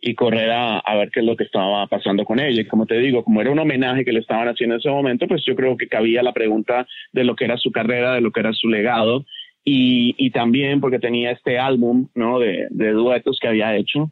y 0.00 0.14
correr 0.14 0.50
a, 0.50 0.78
a, 0.78 0.96
ver 0.96 1.10
qué 1.10 1.20
es 1.20 1.26
lo 1.26 1.36
que 1.36 1.44
estaba 1.44 1.86
pasando 1.86 2.24
con 2.24 2.40
ella. 2.40 2.62
Y 2.62 2.66
como 2.66 2.86
te 2.86 2.98
digo, 2.98 3.22
como 3.22 3.40
era 3.40 3.50
un 3.50 3.58
homenaje 3.58 4.04
que 4.04 4.12
le 4.12 4.20
estaban 4.20 4.48
haciendo 4.48 4.76
en 4.76 4.80
ese 4.80 4.88
momento, 4.88 5.26
pues 5.28 5.44
yo 5.44 5.54
creo 5.54 5.76
que 5.76 5.88
cabía 5.88 6.22
la 6.22 6.32
pregunta 6.32 6.86
de 7.12 7.24
lo 7.24 7.36
que 7.36 7.44
era 7.44 7.58
su 7.58 7.70
carrera, 7.70 8.14
de 8.14 8.20
lo 8.20 8.30
que 8.30 8.40
era 8.40 8.52
su 8.52 8.68
legado 8.68 9.24
y, 9.64 10.14
y 10.18 10.30
también 10.30 10.80
porque 10.80 10.98
tenía 10.98 11.32
este 11.32 11.58
álbum 11.58 12.08
¿no? 12.14 12.38
de, 12.38 12.66
de 12.70 12.92
duetos 12.92 13.38
que 13.40 13.48
había 13.48 13.76
hecho, 13.76 14.10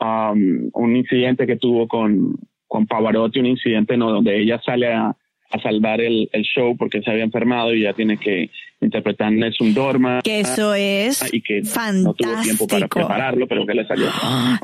um, 0.00 0.70
un 0.72 0.96
incidente 0.96 1.46
que 1.46 1.56
tuvo 1.56 1.86
con, 1.86 2.36
con 2.66 2.86
Pavarotti, 2.86 3.38
un 3.38 3.46
incidente 3.46 3.96
¿no? 3.96 4.10
donde 4.10 4.40
ella 4.40 4.60
sale 4.64 4.92
a, 4.92 5.16
a 5.50 5.60
salvar 5.60 6.00
el, 6.00 6.28
el, 6.32 6.42
show 6.42 6.76
porque 6.76 7.00
se 7.02 7.10
había 7.10 7.24
enfermado 7.24 7.74
y 7.74 7.82
ya 7.82 7.94
tiene 7.94 8.18
que 8.18 8.50
interpretar 8.80 9.32
Nessun 9.32 9.74
Dorma. 9.74 10.20
Que 10.22 10.40
eso 10.40 10.74
es 10.74 11.32
y 11.32 11.40
que 11.40 11.62
fantástico. 11.62 12.02
no 12.02 12.14
tuvo 12.14 12.42
tiempo 12.42 12.66
para 12.66 12.88
prepararlo, 12.88 13.46
pero 13.46 13.66
que 13.66 13.74
le 13.74 13.86
salió. 13.86 14.06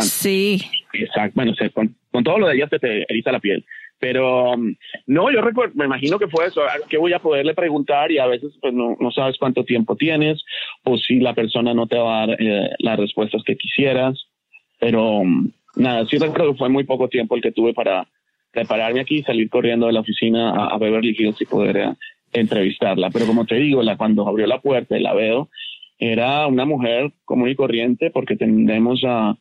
sí. 0.00 0.62
Exacto. 0.92 1.32
Bueno, 1.34 1.54
se, 1.54 1.70
con, 1.70 1.94
con, 2.10 2.22
todo 2.22 2.38
lo 2.38 2.48
de 2.48 2.56
ella 2.56 2.68
se 2.68 2.78
te 2.78 3.02
eriza 3.10 3.32
la 3.32 3.40
piel. 3.40 3.64
Pero 3.98 4.52
um, 4.52 4.74
no, 5.06 5.32
yo 5.32 5.40
recuerdo, 5.40 5.72
me 5.76 5.86
imagino 5.86 6.18
que 6.18 6.28
fue 6.28 6.46
eso, 6.46 6.60
¿qué 6.90 6.98
voy 6.98 7.12
a 7.14 7.20
poderle 7.20 7.54
preguntar? 7.54 8.12
Y 8.12 8.18
a 8.18 8.26
veces 8.26 8.52
pues 8.60 8.74
no, 8.74 8.96
no 9.00 9.10
sabes 9.10 9.38
cuánto 9.38 9.64
tiempo 9.64 9.96
tienes 9.96 10.44
o 10.82 10.98
si 10.98 11.20
la 11.20 11.34
persona 11.34 11.72
no 11.72 11.86
te 11.86 11.96
va 11.96 12.22
a 12.22 12.26
dar 12.26 12.36
eh, 12.38 12.70
las 12.80 12.98
respuestas 12.98 13.42
que 13.44 13.56
quisieras. 13.56 14.26
Pero 14.78 15.20
um, 15.20 15.50
nada, 15.76 16.04
sí 16.06 16.18
recuerdo 16.18 16.52
que 16.52 16.58
fue 16.58 16.68
muy 16.68 16.84
poco 16.84 17.08
tiempo 17.08 17.34
el 17.34 17.42
que 17.42 17.52
tuve 17.52 17.72
para 17.72 18.06
prepararme 18.54 19.00
aquí 19.00 19.16
y 19.18 19.22
salir 19.22 19.50
corriendo 19.50 19.86
de 19.86 19.92
la 19.92 20.00
oficina 20.00 20.50
a, 20.50 20.68
a 20.68 20.78
Beverly 20.78 21.14
Hills 21.18 21.40
y 21.40 21.44
poder 21.44 21.76
eh, 21.76 21.92
entrevistarla. 22.32 23.10
Pero 23.10 23.26
como 23.26 23.44
te 23.44 23.56
digo, 23.56 23.82
la, 23.82 23.96
cuando 23.96 24.26
abrió 24.26 24.46
la 24.46 24.60
puerta 24.60 24.96
y 24.96 25.02
la 25.02 25.12
veo, 25.12 25.50
era 25.98 26.46
una 26.46 26.64
mujer 26.64 27.12
común 27.24 27.48
y 27.48 27.54
corriente 27.54 28.10
porque 28.10 28.36
tendemos 28.36 29.02
a 29.04 29.36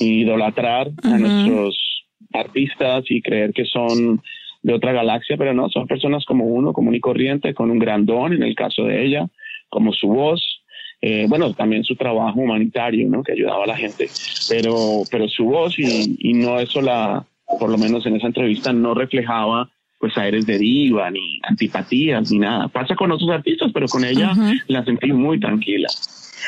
idolatrar 0.00 0.88
uh 0.88 0.92
-huh. 0.92 1.14
a 1.14 1.18
nuestros 1.18 2.04
artistas 2.32 3.04
y 3.08 3.20
creer 3.20 3.52
que 3.52 3.64
son 3.64 4.20
de 4.62 4.72
otra 4.72 4.92
galaxia, 4.92 5.36
pero 5.36 5.52
no, 5.52 5.68
son 5.68 5.86
personas 5.86 6.24
como 6.24 6.46
uno, 6.46 6.72
común 6.72 6.94
y 6.94 7.00
corriente, 7.00 7.52
con 7.52 7.70
un 7.70 7.78
grandón, 7.78 8.32
en 8.32 8.42
el 8.42 8.54
caso 8.54 8.84
de 8.84 9.04
ella, 9.04 9.28
como 9.68 9.92
su 9.92 10.08
voz, 10.08 10.62
eh, 11.02 11.26
bueno, 11.28 11.52
también 11.52 11.84
su 11.84 11.96
trabajo 11.96 12.40
humanitario, 12.40 13.06
¿no? 13.10 13.22
Que 13.22 13.32
ayudaba 13.32 13.64
a 13.64 13.66
la 13.66 13.76
gente, 13.76 14.08
pero, 14.48 15.02
pero 15.10 15.28
su 15.28 15.44
voz 15.44 15.78
y, 15.78 16.16
y 16.18 16.32
no 16.32 16.58
eso 16.58 16.80
la, 16.80 17.26
por 17.46 17.70
lo 17.70 17.78
menos 17.78 18.06
en 18.06 18.16
esa 18.16 18.26
entrevista 18.26 18.72
no 18.72 18.94
reflejaba 18.94 19.70
pues 19.98 20.18
aires 20.18 20.44
de 20.44 20.58
diva, 20.58 21.10
ni 21.10 21.40
antipatías, 21.44 22.30
ni 22.30 22.38
nada. 22.38 22.68
Pasa 22.68 22.94
con 22.94 23.10
otros 23.10 23.30
artistas, 23.30 23.70
pero 23.72 23.86
con 23.88 24.04
ella 24.04 24.32
uh 24.32 24.36
-huh. 24.36 24.62
la 24.66 24.84
sentí 24.84 25.12
muy 25.12 25.40
tranquila. 25.40 25.88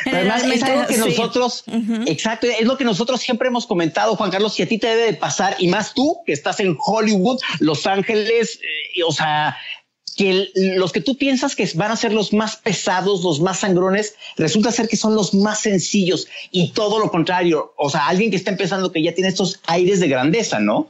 Además, 0.04 0.44
es 0.44 0.62
algo 0.62 0.86
que 0.86 0.98
nosotros, 0.98 1.64
uh 1.66 1.72
-huh. 1.72 2.04
exacto, 2.06 2.46
es 2.46 2.66
lo 2.66 2.76
que 2.76 2.84
nosotros 2.84 3.18
siempre 3.20 3.48
hemos 3.48 3.66
comentado, 3.66 4.14
Juan 4.14 4.30
Carlos, 4.30 4.58
y 4.60 4.62
a 4.62 4.68
ti 4.68 4.78
te 4.78 4.88
debe 4.88 5.06
de 5.06 5.14
pasar, 5.14 5.56
y 5.58 5.68
más 5.68 5.94
tú, 5.94 6.18
que 6.26 6.32
estás 6.32 6.60
en 6.60 6.76
Hollywood, 6.78 7.40
Los 7.60 7.86
Ángeles, 7.86 8.60
eh, 8.62 9.02
o 9.06 9.12
sea, 9.12 9.56
que 10.16 10.48
los 10.54 10.92
que 10.92 11.00
tú 11.00 11.16
piensas 11.16 11.54
que 11.54 11.68
van 11.74 11.90
a 11.90 11.96
ser 11.96 12.12
los 12.12 12.32
más 12.32 12.56
pesados, 12.56 13.22
los 13.22 13.40
más 13.40 13.60
sangrones, 13.60 14.16
resulta 14.36 14.72
ser 14.72 14.88
que 14.88 14.96
son 14.96 15.14
los 15.14 15.34
más 15.34 15.60
sencillos, 15.60 16.26
y 16.50 16.72
todo 16.72 16.98
lo 16.98 17.10
contrario, 17.10 17.74
o 17.76 17.90
sea, 17.90 18.08
alguien 18.08 18.30
que 18.30 18.36
está 18.36 18.50
empezando 18.50 18.92
que 18.92 19.02
ya 19.02 19.12
tiene 19.12 19.28
estos 19.28 19.60
aires 19.66 20.00
de 20.00 20.08
grandeza, 20.08 20.58
¿no? 20.58 20.88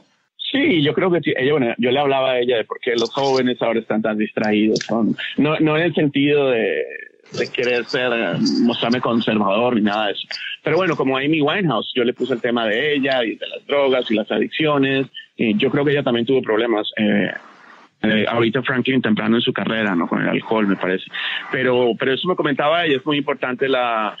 Sí, 0.51 0.81
yo 0.81 0.93
creo 0.93 1.11
que 1.11 1.19
sí. 1.19 1.33
Ella, 1.35 1.51
bueno, 1.51 1.73
yo 1.77 1.91
le 1.91 1.99
hablaba 1.99 2.31
a 2.31 2.39
ella 2.39 2.57
de 2.57 2.63
por 2.63 2.79
qué 2.79 2.91
los 2.95 3.11
jóvenes 3.11 3.61
ahora 3.61 3.79
están 3.79 4.01
tan 4.01 4.17
distraídos. 4.17 4.79
No, 5.37 5.59
no 5.59 5.77
en 5.77 5.83
el 5.83 5.93
sentido 5.93 6.49
de, 6.49 6.85
querer 7.53 7.83
ser, 7.85 8.09
mostrarme 8.61 9.01
conservador 9.01 9.75
ni 9.75 9.81
nada 9.81 10.07
de 10.07 10.13
eso. 10.13 10.27
Pero 10.63 10.77
bueno, 10.77 10.95
como 10.95 11.17
Amy 11.17 11.41
Winehouse, 11.41 11.91
yo 11.93 12.05
le 12.05 12.13
puse 12.13 12.33
el 12.33 12.41
tema 12.41 12.65
de 12.65 12.95
ella 12.95 13.25
y 13.25 13.35
de 13.35 13.47
las 13.47 13.65
drogas 13.67 14.09
y 14.09 14.15
las 14.15 14.31
adicciones. 14.31 15.07
Yo 15.37 15.69
creo 15.69 15.83
que 15.83 15.91
ella 15.91 16.03
también 16.03 16.25
tuvo 16.25 16.41
problemas. 16.41 16.89
Eh, 16.95 17.29
eh, 18.01 18.25
ahorita 18.27 18.61
Franklin 18.61 19.01
temprano 19.01 19.37
en 19.37 19.41
su 19.41 19.53
carrera, 19.53 19.95
¿no? 19.95 20.07
Con 20.07 20.21
el 20.21 20.29
alcohol, 20.29 20.67
me 20.67 20.75
parece. 20.75 21.05
Pero, 21.51 21.91
pero 21.97 22.13
eso 22.13 22.27
me 22.27 22.35
comentaba 22.35 22.85
ella, 22.85 22.97
es 22.97 23.05
muy 23.05 23.17
importante 23.17 23.67
la, 23.67 24.15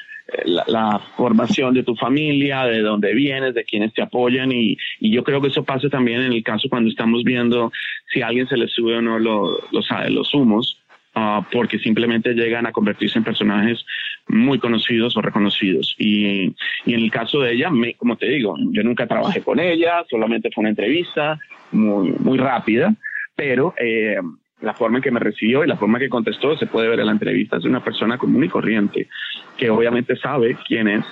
la, 0.67 0.99
formación 1.15 1.73
de 1.73 1.83
tu 1.83 1.95
familia, 1.95 2.65
de 2.65 2.81
dónde 2.81 3.13
vienes, 3.13 3.53
de 3.53 3.63
quienes 3.63 3.93
te 3.93 4.01
apoyan 4.01 4.51
y, 4.51 4.77
y, 4.99 5.11
yo 5.11 5.23
creo 5.23 5.41
que 5.41 5.47
eso 5.47 5.63
pasa 5.63 5.89
también 5.89 6.21
en 6.21 6.33
el 6.33 6.43
caso 6.43 6.69
cuando 6.69 6.89
estamos 6.89 7.23
viendo 7.23 7.71
si 8.11 8.21
a 8.21 8.27
alguien 8.27 8.47
se 8.47 8.57
le 8.57 8.67
sube 8.67 8.97
o 8.97 9.01
no 9.01 9.19
lo, 9.19 9.59
los, 9.71 9.87
los 10.09 10.33
humos, 10.33 10.81
uh, 11.15 11.43
porque 11.51 11.79
simplemente 11.79 12.33
llegan 12.33 12.65
a 12.65 12.71
convertirse 12.71 13.17
en 13.17 13.25
personajes 13.25 13.85
muy 14.27 14.59
conocidos 14.59 15.15
o 15.17 15.21
reconocidos. 15.21 15.95
Y, 15.97 16.53
y 16.85 16.93
en 16.93 17.01
el 17.01 17.11
caso 17.11 17.41
de 17.41 17.53
ella, 17.53 17.69
me, 17.69 17.93
como 17.93 18.17
te 18.17 18.27
digo, 18.27 18.55
yo 18.71 18.83
nunca 18.83 19.07
trabajé 19.07 19.41
con 19.41 19.59
ella, 19.59 20.03
solamente 20.09 20.49
fue 20.53 20.63
una 20.63 20.69
entrevista 20.69 21.39
muy, 21.71 22.11
muy 22.19 22.37
rápida, 22.37 22.93
pero... 23.37 23.73
Eh, 23.79 24.17
la 24.61 24.73
forma 24.73 24.97
en 24.97 25.03
que 25.03 25.11
me 25.11 25.19
recibió 25.19 25.63
y 25.63 25.67
la 25.67 25.77
forma 25.77 25.97
en 25.97 26.05
que 26.05 26.09
contestó 26.09 26.57
se 26.57 26.65
puede 26.65 26.89
ver 26.89 26.99
en 26.99 27.05
la 27.05 27.11
entrevista. 27.11 27.57
Es 27.57 27.65
una 27.65 27.83
persona 27.83 28.17
común 28.17 28.43
y 28.43 28.49
corriente 28.49 29.07
que 29.55 29.69
obviamente 29.69 30.15
sabe 30.15 30.57
quién 30.67 30.87
es, 30.87 31.05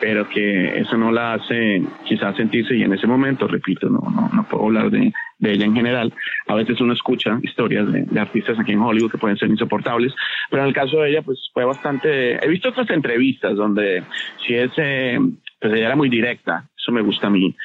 pero 0.00 0.28
que 0.28 0.78
eso 0.78 0.96
no 0.96 1.10
la 1.12 1.34
hace 1.34 1.82
quizás 2.04 2.36
sentirse 2.36 2.74
y 2.74 2.82
en 2.82 2.92
ese 2.92 3.06
momento, 3.06 3.46
repito, 3.46 3.88
no, 3.88 4.00
no, 4.00 4.30
no 4.32 4.44
puedo 4.44 4.66
hablar 4.66 4.90
de, 4.90 5.12
de, 5.38 5.52
ella 5.52 5.66
en 5.66 5.74
general. 5.74 6.12
A 6.46 6.54
veces 6.54 6.80
uno 6.80 6.94
escucha 6.94 7.38
historias 7.42 7.90
de, 7.92 8.02
de, 8.02 8.20
artistas 8.20 8.58
aquí 8.58 8.72
en 8.72 8.80
Hollywood 8.80 9.10
que 9.10 9.18
pueden 9.18 9.36
ser 9.36 9.50
insoportables, 9.50 10.14
pero 10.50 10.62
en 10.62 10.68
el 10.68 10.74
caso 10.74 11.00
de 11.00 11.10
ella 11.10 11.22
pues 11.22 11.50
fue 11.52 11.64
bastante... 11.64 12.42
He 12.44 12.48
visto 12.48 12.70
otras 12.70 12.88
entrevistas 12.90 13.56
donde 13.56 14.04
si 14.46 14.54
es... 14.54 14.70
Eh, 14.78 15.18
pues 15.58 15.72
ella 15.72 15.86
era 15.86 15.96
muy 15.96 16.10
directa, 16.10 16.68
eso 16.76 16.92
me 16.92 17.00
gusta 17.00 17.28
a 17.28 17.30
mí, 17.30 17.56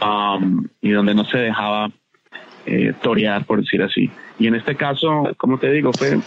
um, 0.00 0.64
y 0.80 0.90
donde 0.90 1.12
no 1.12 1.24
se 1.24 1.38
dejaba 1.38 1.90
eh, 2.66 2.92
torear, 3.02 3.44
por 3.44 3.60
decir 3.60 3.82
así. 3.82 4.10
Y 4.38 4.46
en 4.46 4.54
este 4.54 4.76
caso, 4.76 5.30
como 5.36 5.58
te 5.58 5.70
digo, 5.70 5.92
fue, 5.92 6.18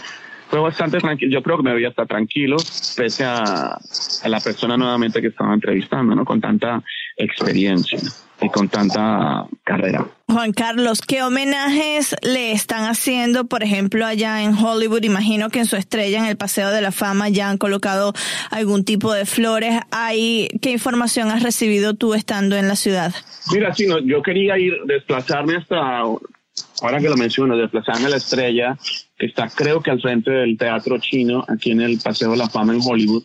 fue 0.48 0.60
bastante 0.60 0.98
tranquilo. 0.98 1.32
Yo 1.32 1.42
creo 1.42 1.56
que 1.58 1.62
me 1.62 1.74
veía 1.74 1.88
hasta 1.88 2.06
tranquilo, 2.06 2.56
pese 2.96 3.24
a, 3.24 3.78
a 4.22 4.28
la 4.28 4.40
persona 4.40 4.76
nuevamente 4.76 5.20
que 5.20 5.28
estaba 5.28 5.54
entrevistando, 5.54 6.14
¿no? 6.14 6.24
Con 6.24 6.40
tanta 6.40 6.82
experiencia 7.16 7.98
y 8.40 8.48
con 8.50 8.68
tanta 8.68 9.46
carrera. 9.64 10.06
Juan 10.28 10.52
Carlos, 10.52 11.00
¿qué 11.02 11.22
homenajes 11.22 12.16
le 12.22 12.52
están 12.52 12.84
haciendo, 12.84 13.46
por 13.46 13.62
ejemplo, 13.62 14.04
allá 14.04 14.42
en 14.42 14.54
Hollywood? 14.54 15.02
Imagino 15.04 15.50
que 15.50 15.60
en 15.60 15.66
su 15.66 15.76
estrella, 15.76 16.18
en 16.18 16.26
el 16.26 16.36
Paseo 16.36 16.70
de 16.70 16.80
la 16.80 16.92
Fama, 16.92 17.28
ya 17.28 17.48
han 17.48 17.58
colocado 17.58 18.12
algún 18.50 18.84
tipo 18.84 19.12
de 19.12 19.24
flores. 19.24 19.80
¿Hay, 19.90 20.48
¿Qué 20.60 20.72
información 20.72 21.30
has 21.30 21.42
recibido 21.42 21.94
tú 21.94 22.14
estando 22.14 22.56
en 22.56 22.68
la 22.68 22.76
ciudad? 22.76 23.14
Mira, 23.52 23.72
sí, 23.74 23.86
no, 23.86 24.00
yo 24.00 24.20
quería 24.22 24.58
ir, 24.58 24.74
desplazarme 24.86 25.56
hasta, 25.56 25.76
ahora 25.76 26.98
que 27.00 27.08
lo 27.08 27.16
menciono, 27.16 27.56
desplazarme 27.56 28.06
a 28.06 28.10
la 28.10 28.16
estrella, 28.16 28.76
que 29.16 29.26
está 29.26 29.48
creo 29.48 29.80
que 29.80 29.90
al 29.90 30.00
frente 30.00 30.30
del 30.30 30.58
Teatro 30.58 30.98
Chino, 30.98 31.44
aquí 31.48 31.70
en 31.70 31.80
el 31.80 31.98
Paseo 31.98 32.32
de 32.32 32.36
la 32.36 32.48
Fama 32.48 32.74
en 32.74 32.80
Hollywood, 32.84 33.24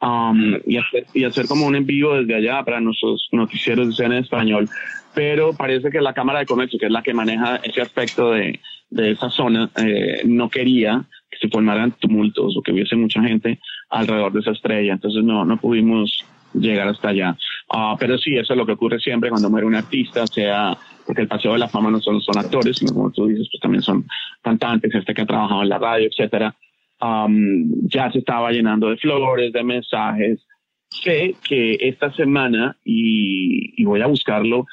um, 0.00 0.56
y, 0.66 0.76
hacer, 0.76 1.06
y 1.14 1.24
hacer 1.24 1.46
como 1.46 1.66
un 1.66 1.76
en 1.76 1.86
vivo 1.86 2.14
desde 2.14 2.34
allá 2.34 2.62
para 2.64 2.80
nuestros 2.80 3.28
noticieros 3.32 3.86
de 3.86 3.92
escena 3.92 4.16
en 4.16 4.24
español. 4.24 4.68
Pero 5.14 5.52
parece 5.52 5.90
que 5.90 6.00
la 6.00 6.14
Cámara 6.14 6.40
de 6.40 6.46
Comercio, 6.46 6.78
que 6.78 6.86
es 6.86 6.92
la 6.92 7.02
que 7.02 7.14
maneja 7.14 7.56
ese 7.56 7.80
aspecto 7.80 8.30
de, 8.32 8.60
de 8.90 9.10
esa 9.12 9.30
zona, 9.30 9.70
eh, 9.76 10.22
no 10.24 10.48
quería 10.48 11.04
que 11.30 11.38
se 11.38 11.48
formaran 11.48 11.92
tumultos 11.92 12.56
o 12.56 12.62
que 12.62 12.72
hubiese 12.72 12.96
mucha 12.96 13.22
gente 13.22 13.58
alrededor 13.88 14.32
de 14.32 14.40
esa 14.40 14.52
estrella. 14.52 14.92
Entonces 14.92 15.24
no, 15.24 15.44
no 15.44 15.56
pudimos 15.56 16.24
llegar 16.54 16.88
hasta 16.88 17.08
allá. 17.08 17.36
Uh, 17.72 17.96
pero 17.98 18.18
sí, 18.18 18.36
eso 18.36 18.52
es 18.52 18.56
lo 18.56 18.66
que 18.66 18.72
ocurre 18.72 18.98
siempre 18.98 19.30
cuando 19.30 19.50
muere 19.50 19.66
un 19.66 19.74
artista, 19.74 20.26
sea 20.26 20.76
porque 21.06 21.22
el 21.22 21.28
Paseo 21.28 21.52
de 21.54 21.58
la 21.58 21.68
Fama 21.68 21.90
no 21.90 22.00
solo 22.00 22.20
son 22.20 22.38
actores, 22.38 22.76
sino 22.76 22.92
como 22.92 23.10
tú 23.10 23.26
dices, 23.26 23.48
pues 23.50 23.60
también 23.60 23.82
son 23.82 24.06
cantantes, 24.42 24.92
gente 24.92 25.12
que 25.12 25.22
ha 25.22 25.26
trabajado 25.26 25.62
en 25.62 25.68
la 25.68 25.78
radio, 25.78 26.08
etcétera. 26.08 26.54
Um, 27.02 27.88
ya 27.88 28.10
se 28.12 28.18
estaba 28.18 28.52
llenando 28.52 28.90
de 28.90 28.96
flores, 28.98 29.52
de 29.52 29.64
mensajes. 29.64 30.46
Sé 30.88 31.34
que 31.48 31.78
esta 31.80 32.12
semana, 32.12 32.76
y, 32.84 33.72
y 33.80 33.84
voy 33.84 34.02
a 34.02 34.06
buscarlo, 34.06 34.66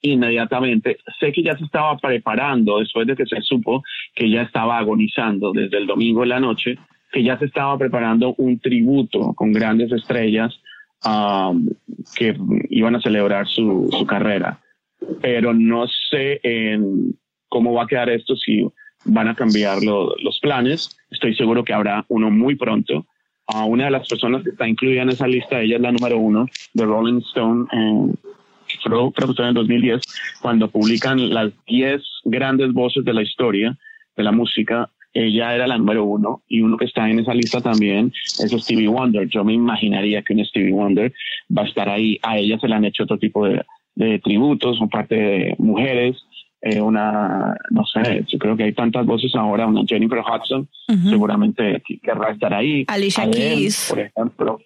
inmediatamente. 0.00 0.98
Sé 1.18 1.32
que 1.32 1.42
ya 1.42 1.56
se 1.56 1.64
estaba 1.64 1.96
preparando 1.96 2.78
después 2.78 3.06
de 3.06 3.16
que 3.16 3.26
se 3.26 3.40
supo 3.40 3.82
que 4.14 4.30
ya 4.30 4.42
estaba 4.42 4.78
agonizando 4.78 5.52
desde 5.52 5.78
el 5.78 5.86
domingo 5.86 6.22
en 6.22 6.28
la 6.28 6.40
noche, 6.40 6.78
que 7.10 7.22
ya 7.22 7.38
se 7.38 7.46
estaba 7.46 7.76
preparando 7.78 8.34
un 8.38 8.58
tributo 8.60 9.32
con 9.34 9.52
grandes 9.52 9.90
estrellas 9.92 10.60
um, 11.04 11.68
que 12.16 12.36
iban 12.70 12.96
a 12.96 13.00
celebrar 13.00 13.48
su, 13.48 13.88
su 13.90 14.06
carrera. 14.06 14.60
Pero 15.20 15.52
no 15.52 15.86
sé 15.88 16.40
en 16.42 17.14
cómo 17.48 17.72
va 17.72 17.84
a 17.84 17.86
quedar 17.86 18.10
esto, 18.10 18.36
si 18.36 18.66
van 19.04 19.28
a 19.28 19.34
cambiar 19.34 19.82
lo- 19.82 20.14
los 20.22 20.38
planes. 20.40 20.96
Estoy 21.10 21.34
seguro 21.34 21.64
que 21.64 21.72
habrá 21.72 22.04
uno 22.08 22.30
muy 22.30 22.54
pronto. 22.56 23.06
Ah, 23.46 23.64
una 23.66 23.84
de 23.86 23.90
las 23.90 24.08
personas 24.08 24.42
que 24.42 24.50
está 24.50 24.66
incluida 24.66 25.02
en 25.02 25.10
esa 25.10 25.26
lista, 25.26 25.60
ella 25.60 25.76
es 25.76 25.82
la 25.82 25.92
número 25.92 26.18
uno 26.18 26.46
de 26.72 26.84
Rolling 26.84 27.18
Stone, 27.28 27.66
creo, 28.82 29.10
creo 29.12 29.28
que 29.28 29.34
fue 29.34 29.44
en 29.44 29.48
el 29.50 29.54
2010, 29.54 30.02
cuando 30.40 30.68
publican 30.68 31.32
las 31.32 31.52
10 31.66 32.02
grandes 32.24 32.72
voces 32.72 33.04
de 33.04 33.12
la 33.12 33.22
historia 33.22 33.76
de 34.16 34.22
la 34.22 34.32
música. 34.32 34.90
Ella 35.12 35.54
era 35.54 35.66
la 35.68 35.78
número 35.78 36.04
uno 36.04 36.42
y 36.48 36.60
uno 36.62 36.76
que 36.76 36.86
está 36.86 37.08
en 37.08 37.20
esa 37.20 37.34
lista 37.34 37.60
también 37.60 38.12
es 38.40 38.50
Stevie 38.50 38.88
Wonder. 38.88 39.28
Yo 39.28 39.44
me 39.44 39.52
imaginaría 39.52 40.22
que 40.22 40.32
un 40.34 40.44
Stevie 40.44 40.72
Wonder 40.72 41.12
va 41.56 41.62
a 41.62 41.66
estar 41.66 41.88
ahí. 41.88 42.18
A 42.22 42.36
ella 42.38 42.58
se 42.58 42.66
le 42.66 42.74
han 42.74 42.84
hecho 42.84 43.04
otro 43.04 43.18
tipo 43.18 43.46
de, 43.46 43.62
de 43.94 44.18
tributos, 44.18 44.78
por 44.78 44.88
parte 44.88 45.14
de 45.14 45.54
mujeres, 45.58 46.16
eh, 46.66 46.80
una, 46.80 47.54
no 47.68 47.84
sé, 47.84 48.24
yo 48.26 48.38
creo 48.38 48.56
que 48.56 48.62
hay 48.64 48.72
tantas 48.72 49.04
voces 49.04 49.34
ahora, 49.34 49.66
una 49.66 49.82
Jennifer 49.86 50.20
Hudson, 50.20 50.66
Ujú. 50.88 51.10
seguramente 51.10 51.82
que 51.86 51.98
querrá 51.98 52.32
estar 52.32 52.54
ahí. 52.54 52.86
Alicia 52.88 53.30
Keys. 53.30 53.88
por 53.90 54.00
ejemplo, 54.00 54.58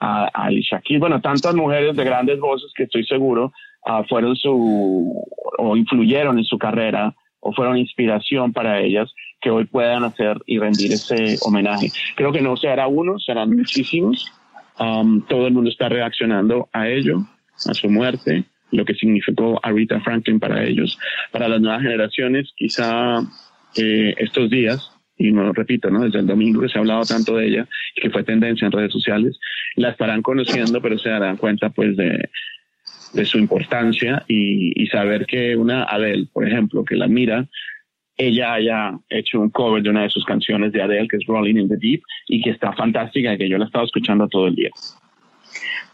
a, 0.00 0.24
a 0.24 0.46
Alicia 0.46 0.82
Keys, 0.84 0.98
bueno, 0.98 1.20
tantas 1.20 1.54
mujeres 1.54 1.94
de 1.94 2.02
grandes 2.02 2.40
voces 2.40 2.72
que 2.74 2.82
estoy 2.82 3.06
seguro 3.06 3.52
ah, 3.86 4.02
fueron 4.08 4.34
su, 4.34 5.24
o 5.58 5.76
influyeron 5.76 6.36
en 6.36 6.44
su 6.44 6.58
carrera, 6.58 7.14
o 7.38 7.52
fueron 7.52 7.78
inspiración 7.78 8.52
para 8.52 8.80
ellas, 8.80 9.14
que 9.40 9.50
hoy 9.50 9.66
puedan 9.66 10.02
hacer 10.02 10.42
y 10.46 10.58
rendir 10.58 10.94
ese 10.94 11.38
homenaje. 11.42 11.92
Creo 12.16 12.32
que 12.32 12.42
no 12.42 12.56
será 12.56 12.88
uno, 12.88 13.20
serán 13.20 13.54
muchísimos. 13.56 14.32
Um, 14.80 15.22
todo 15.22 15.46
el 15.46 15.54
mundo 15.54 15.70
está 15.70 15.88
reaccionando 15.88 16.68
a 16.72 16.88
ello, 16.88 17.18
a 17.68 17.72
su 17.72 17.88
muerte, 17.88 18.44
lo 18.72 18.84
que 18.84 18.94
significó 18.94 19.60
Aretha 19.62 20.00
Franklin 20.00 20.40
para 20.40 20.64
ellos. 20.64 20.98
Para 21.30 21.48
las 21.48 21.60
nuevas 21.60 21.82
generaciones, 21.82 22.52
quizá 22.56 23.20
eh, 23.76 24.14
estos 24.18 24.50
días, 24.50 24.90
y 25.18 25.32
no 25.32 25.52
repito, 25.52 25.90
¿no? 25.90 26.04
desde 26.04 26.18
el 26.18 26.26
domingo 26.26 26.60
que 26.60 26.68
se 26.68 26.78
ha 26.78 26.80
hablado 26.80 27.04
tanto 27.04 27.36
de 27.36 27.46
ella 27.46 27.68
que 27.94 28.10
fue 28.10 28.22
tendencia 28.22 28.66
en 28.66 28.72
redes 28.72 28.92
sociales, 28.92 29.38
la 29.76 29.90
estarán 29.90 30.22
conociendo, 30.22 30.80
pero 30.82 30.98
se 30.98 31.08
darán 31.08 31.36
cuenta 31.36 31.70
pues 31.70 31.96
de, 31.96 32.28
de 33.12 33.24
su 33.24 33.38
importancia 33.38 34.24
y, 34.28 34.80
y 34.80 34.86
saber 34.88 35.26
que 35.26 35.56
una 35.56 35.84
Adele, 35.84 36.28
por 36.32 36.46
ejemplo, 36.46 36.84
que 36.84 36.96
la 36.96 37.08
mira, 37.08 37.48
ella 38.16 38.54
haya 38.54 38.98
hecho 39.10 39.40
un 39.40 39.50
cover 39.50 39.82
de 39.82 39.90
una 39.90 40.02
de 40.02 40.10
sus 40.10 40.24
canciones 40.24 40.72
de 40.72 40.82
Adele, 40.82 41.08
que 41.08 41.16
es 41.16 41.26
Rolling 41.26 41.56
in 41.56 41.68
the 41.68 41.76
Deep, 41.76 42.02
y 42.28 42.42
que 42.42 42.50
está 42.50 42.72
fantástica 42.72 43.34
y 43.34 43.38
que 43.38 43.48
yo 43.48 43.58
la 43.58 43.64
he 43.64 43.66
estado 43.66 43.84
escuchando 43.84 44.28
todo 44.28 44.46
el 44.46 44.54
día. 44.54 44.70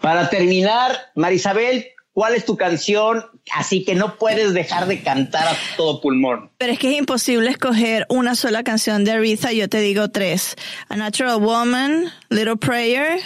Para 0.00 0.28
terminar, 0.28 0.92
Marisabel, 1.14 1.85
¿cuál 2.12 2.35
es 2.35 2.44
tu 2.44 2.57
canción? 2.57 3.25
Así 3.55 3.85
que 3.85 3.94
no 3.94 4.16
puedes 4.16 4.55
dejar 4.55 4.87
de 4.87 5.03
cantar 5.03 5.48
a 5.48 5.57
todo 5.77 6.01
pulmón. 6.01 6.51
Pero 6.59 6.72
es 6.72 6.79
que 6.79 6.92
es 6.92 6.98
imposible 6.98 7.51
escoger 7.51 8.07
una 8.09 8.35
sola 8.35 8.62
canción 8.62 9.05
de 9.05 9.12
Aretha, 9.12 9.53
yo 9.53 9.68
te 9.68 9.81
digo 9.81 10.11
tres. 10.11 10.57
A 10.88 10.96
Natural 10.96 11.40
Woman, 11.40 12.05
Little 12.31 12.57
Prayer 12.57 13.18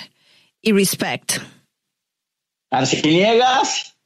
y 0.62 0.72
Respect. 0.72 1.35
Arciniegas. 2.70 3.96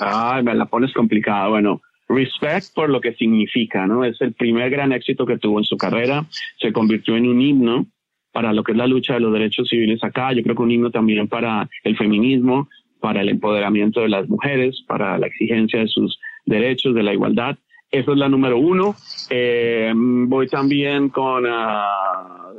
Ay, 0.00 0.42
me 0.42 0.54
la 0.54 0.66
pones 0.66 0.92
complicada. 0.92 1.48
Bueno, 1.48 1.82
Respect 2.08 2.72
por 2.74 2.88
lo 2.88 3.00
que 3.00 3.14
significa, 3.14 3.86
¿no? 3.86 4.04
Es 4.04 4.20
el 4.20 4.32
primer 4.32 4.70
gran 4.70 4.92
éxito 4.92 5.26
que 5.26 5.38
tuvo 5.38 5.58
en 5.58 5.64
su 5.64 5.76
carrera. 5.76 6.26
Se 6.60 6.72
convirtió 6.72 7.16
en 7.16 7.26
un 7.26 7.42
himno 7.42 7.86
para 8.32 8.52
lo 8.52 8.62
que 8.62 8.72
es 8.72 8.78
la 8.78 8.86
lucha 8.86 9.14
de 9.14 9.20
los 9.20 9.32
derechos 9.32 9.68
civiles 9.68 10.02
acá. 10.02 10.32
Yo 10.32 10.42
creo 10.42 10.54
que 10.54 10.62
un 10.62 10.70
himno 10.70 10.90
también 10.90 11.28
para 11.28 11.68
el 11.84 11.96
feminismo, 11.96 12.68
para 13.00 13.22
el 13.22 13.28
empoderamiento 13.28 14.00
de 14.00 14.08
las 14.08 14.28
mujeres, 14.28 14.82
para 14.86 15.18
la 15.18 15.26
exigencia 15.26 15.80
de 15.80 15.88
sus 15.88 16.18
derechos, 16.46 16.94
de 16.94 17.02
la 17.02 17.12
igualdad. 17.12 17.56
Eso 17.90 18.12
es 18.12 18.18
la 18.18 18.28
número 18.28 18.58
uno. 18.58 18.94
Eh, 19.30 19.92
voy 19.94 20.46
también 20.48 21.08
con 21.08 21.44
ah, 21.46 22.52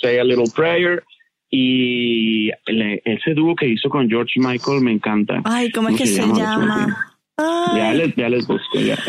Say 0.00 0.18
a 0.18 0.24
Little 0.24 0.50
Prayer. 0.54 1.02
Y 1.50 2.50
ese 3.04 3.34
dúo 3.34 3.54
que 3.54 3.68
hizo 3.68 3.88
con 3.88 4.08
George 4.08 4.40
Michael 4.40 4.80
me 4.80 4.90
encanta. 4.90 5.40
Ay, 5.44 5.70
¿cómo 5.70 5.90
es 5.90 5.96
que 5.96 6.06
se 6.06 6.26
llama? 6.26 7.14
Ya 7.38 7.92
les, 7.94 8.14
ya 8.16 8.28
les 8.28 8.46
busco, 8.46 8.78
ya. 8.80 8.96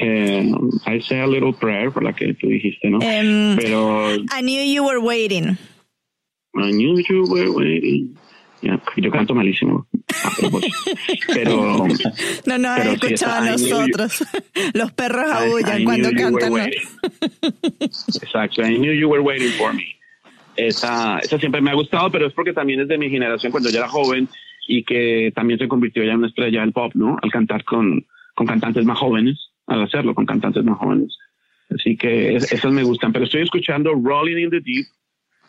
Eh, 0.00 0.48
I 0.86 1.00
say 1.00 1.18
a 1.18 1.26
little 1.26 1.52
prayer, 1.52 1.90
por 1.90 2.04
la 2.04 2.12
que 2.12 2.32
tú 2.34 2.46
dijiste, 2.46 2.88
¿no? 2.88 3.00
Em, 3.02 3.56
Pero 3.56 4.14
I 4.14 4.42
Knew 4.42 4.62
You 4.62 4.84
Were 4.84 5.00
Waiting. 5.00 5.58
I 6.54 6.70
knew 6.70 6.98
you 7.08 7.24
were 7.28 7.50
waiting. 7.50 8.16
Yo 8.96 9.10
canto 9.10 9.34
malísimo. 9.34 9.86
Pero 11.32 11.86
No, 12.46 12.58
no, 12.58 12.74
Pero 12.76 12.90
he 12.90 12.98
sí, 12.98 13.06
escuchado 13.06 13.34
a 13.34 13.40
knew 13.40 13.56
you- 13.56 13.68
nosotros. 13.76 14.24
Los 14.74 14.92
perros 14.92 15.30
aullan 15.30 15.84
cuando 15.84 16.10
cantan. 16.10 16.52
Exacto, 17.80 18.62
I 18.62 18.76
knew 18.78 18.92
you 18.92 19.08
were 19.08 19.22
waiting 19.22 19.50
for 19.52 19.72
me. 19.72 19.84
Esa, 20.56 21.18
esa 21.20 21.38
siempre 21.38 21.60
me 21.60 21.70
ha 21.70 21.74
gustado, 21.74 22.10
pero 22.10 22.26
es 22.26 22.32
porque 22.32 22.52
también 22.52 22.80
es 22.80 22.88
de 22.88 22.98
mi 22.98 23.08
generación 23.10 23.52
cuando 23.52 23.70
yo 23.70 23.78
era 23.78 23.88
joven 23.88 24.28
y 24.66 24.82
que 24.82 25.32
también 25.34 25.58
se 25.58 25.68
convirtió 25.68 26.02
ya 26.02 26.12
en 26.12 26.18
una 26.18 26.26
estrella 26.28 26.60
del 26.62 26.72
pop, 26.72 26.92
¿no? 26.94 27.16
Al 27.22 27.30
cantar 27.30 27.64
con, 27.64 28.04
con 28.34 28.46
cantantes 28.46 28.84
más 28.84 28.98
jóvenes, 28.98 29.38
al 29.66 29.82
hacerlo 29.82 30.14
con 30.14 30.26
cantantes 30.26 30.64
más 30.64 30.78
jóvenes. 30.78 31.16
Así 31.70 31.96
que 31.96 32.34
es- 32.34 32.50
esas 32.52 32.72
me 32.72 32.82
gustan, 32.82 33.12
pero 33.12 33.24
estoy 33.24 33.42
escuchando 33.42 33.92
Rolling 33.94 34.38
in 34.44 34.50
the 34.50 34.60
Deep 34.60 34.86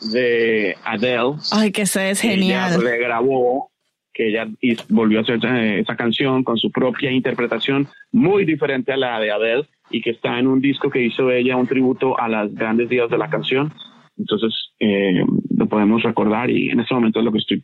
de 0.01 0.75
Adele. 0.83 1.35
Ay, 1.51 1.71
que 1.71 1.83
eso 1.83 1.99
es 1.99 2.21
que 2.21 2.33
ella 2.33 2.67
genial. 2.69 2.81
regrabó, 2.81 3.71
que 4.13 4.29
ella 4.29 4.47
volvió 4.89 5.19
a 5.19 5.21
hacer 5.21 5.39
eh, 5.43 5.79
esa 5.79 5.95
canción 5.95 6.43
con 6.43 6.57
su 6.57 6.71
propia 6.71 7.12
interpretación, 7.12 7.88
muy 8.12 8.45
diferente 8.45 8.93
a 8.93 8.97
la 8.97 9.19
de 9.19 9.31
Adele, 9.31 9.69
y 9.89 10.01
que 10.01 10.12
está 10.12 10.38
en 10.39 10.47
un 10.47 10.62
disco 10.62 10.89
que 10.89 11.03
hizo 11.03 11.31
ella, 11.31 11.57
un 11.57 11.67
tributo 11.67 12.19
a 12.19 12.27
las 12.27 12.53
grandes 12.53 12.89
días 12.89 13.09
de 13.09 13.17
la 13.17 13.29
canción. 13.29 13.73
Entonces, 14.17 14.53
eh, 14.79 15.23
lo 15.55 15.67
podemos 15.67 16.03
recordar 16.03 16.49
y 16.49 16.69
en 16.69 16.79
este 16.79 16.93
momento 16.93 17.19
es 17.19 17.25
lo 17.25 17.31
que 17.31 17.39
estoy 17.39 17.63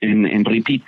en, 0.00 0.26
en 0.26 0.44
repeat, 0.44 0.82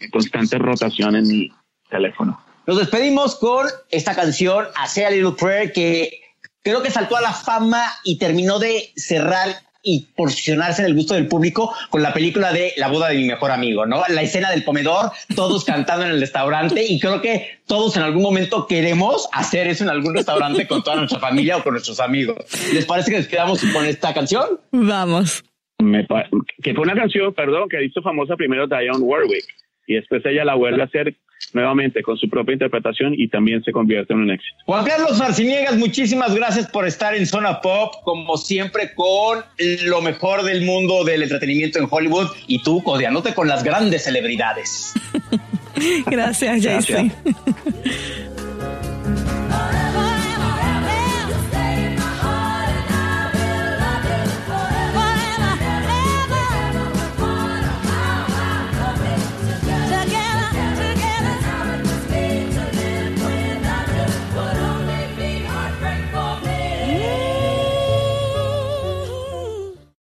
en 0.00 0.10
constante 0.10 0.58
rotación 0.58 1.16
en 1.16 1.28
mi 1.28 1.50
teléfono. 1.88 2.40
Nos 2.66 2.78
despedimos 2.78 3.36
con 3.36 3.66
esta 3.90 4.14
canción, 4.14 4.66
A 4.76 4.86
Say 4.86 5.04
a 5.04 5.10
Little 5.10 5.32
Prayer, 5.38 5.72
que 5.72 6.10
creo 6.62 6.82
que 6.82 6.90
saltó 6.90 7.16
a 7.16 7.22
la 7.22 7.32
fama 7.32 7.82
y 8.04 8.18
terminó 8.18 8.58
de 8.58 8.90
cerrar 8.94 9.48
y 9.82 10.08
posicionarse 10.16 10.82
en 10.82 10.88
el 10.88 10.94
gusto 10.94 11.14
del 11.14 11.28
público 11.28 11.72
con 11.90 12.02
la 12.02 12.12
película 12.12 12.52
de 12.52 12.72
La 12.76 12.88
boda 12.88 13.08
de 13.08 13.16
mi 13.16 13.24
mejor 13.24 13.50
amigo, 13.50 13.86
¿no? 13.86 14.02
La 14.08 14.22
escena 14.22 14.50
del 14.50 14.64
comedor, 14.64 15.12
todos 15.34 15.64
cantando 15.64 16.04
en 16.04 16.12
el 16.12 16.20
restaurante 16.20 16.84
y 16.86 16.98
creo 16.98 17.20
que 17.20 17.60
todos 17.66 17.96
en 17.96 18.02
algún 18.02 18.22
momento 18.22 18.66
queremos 18.66 19.28
hacer 19.32 19.66
eso 19.68 19.84
en 19.84 19.90
algún 19.90 20.14
restaurante 20.14 20.66
con 20.66 20.82
toda 20.82 20.96
nuestra 20.96 21.18
familia 21.18 21.56
o 21.58 21.62
con 21.62 21.74
nuestros 21.74 22.00
amigos. 22.00 22.38
¿Les 22.72 22.86
parece 22.86 23.10
que 23.10 23.18
nos 23.18 23.28
quedamos 23.28 23.62
con 23.72 23.84
esta 23.84 24.12
canción? 24.12 24.60
Vamos. 24.72 25.44
Me 25.80 26.06
que 26.62 26.74
fue 26.74 26.82
una 26.82 26.94
canción, 26.94 27.32
perdón, 27.34 27.68
que 27.68 27.84
hizo 27.84 28.02
famosa 28.02 28.34
primero 28.36 28.66
Dionne 28.66 28.98
Warwick 28.98 29.44
y 29.86 29.94
después 29.94 30.24
ella 30.26 30.44
la 30.44 30.54
vuelve 30.54 30.82
a 30.82 30.86
hacer 30.86 31.14
nuevamente 31.52 32.02
con 32.02 32.16
su 32.16 32.28
propia 32.28 32.54
interpretación 32.54 33.14
y 33.14 33.28
también 33.28 33.62
se 33.62 33.72
convierte 33.72 34.12
en 34.12 34.20
un 34.20 34.30
éxito. 34.30 34.56
Juan 34.66 34.84
Carlos 34.84 35.18
Marciniegas, 35.18 35.76
muchísimas 35.76 36.34
gracias 36.34 36.66
por 36.68 36.86
estar 36.86 37.14
en 37.14 37.26
Zona 37.26 37.60
Pop, 37.60 37.94
como 38.04 38.36
siempre, 38.36 38.94
con 38.94 39.44
lo 39.84 40.02
mejor 40.02 40.42
del 40.42 40.64
mundo 40.64 41.04
del 41.04 41.22
entretenimiento 41.22 41.78
en 41.78 41.86
Hollywood 41.90 42.28
y 42.46 42.62
tú 42.62 42.82
codeándote 42.82 43.34
con 43.34 43.48
las 43.48 43.62
grandes 43.62 44.04
celebridades. 44.04 44.94
Gracias, 46.06 46.62
Gracias. 46.62 46.86
Jason. 46.86 47.12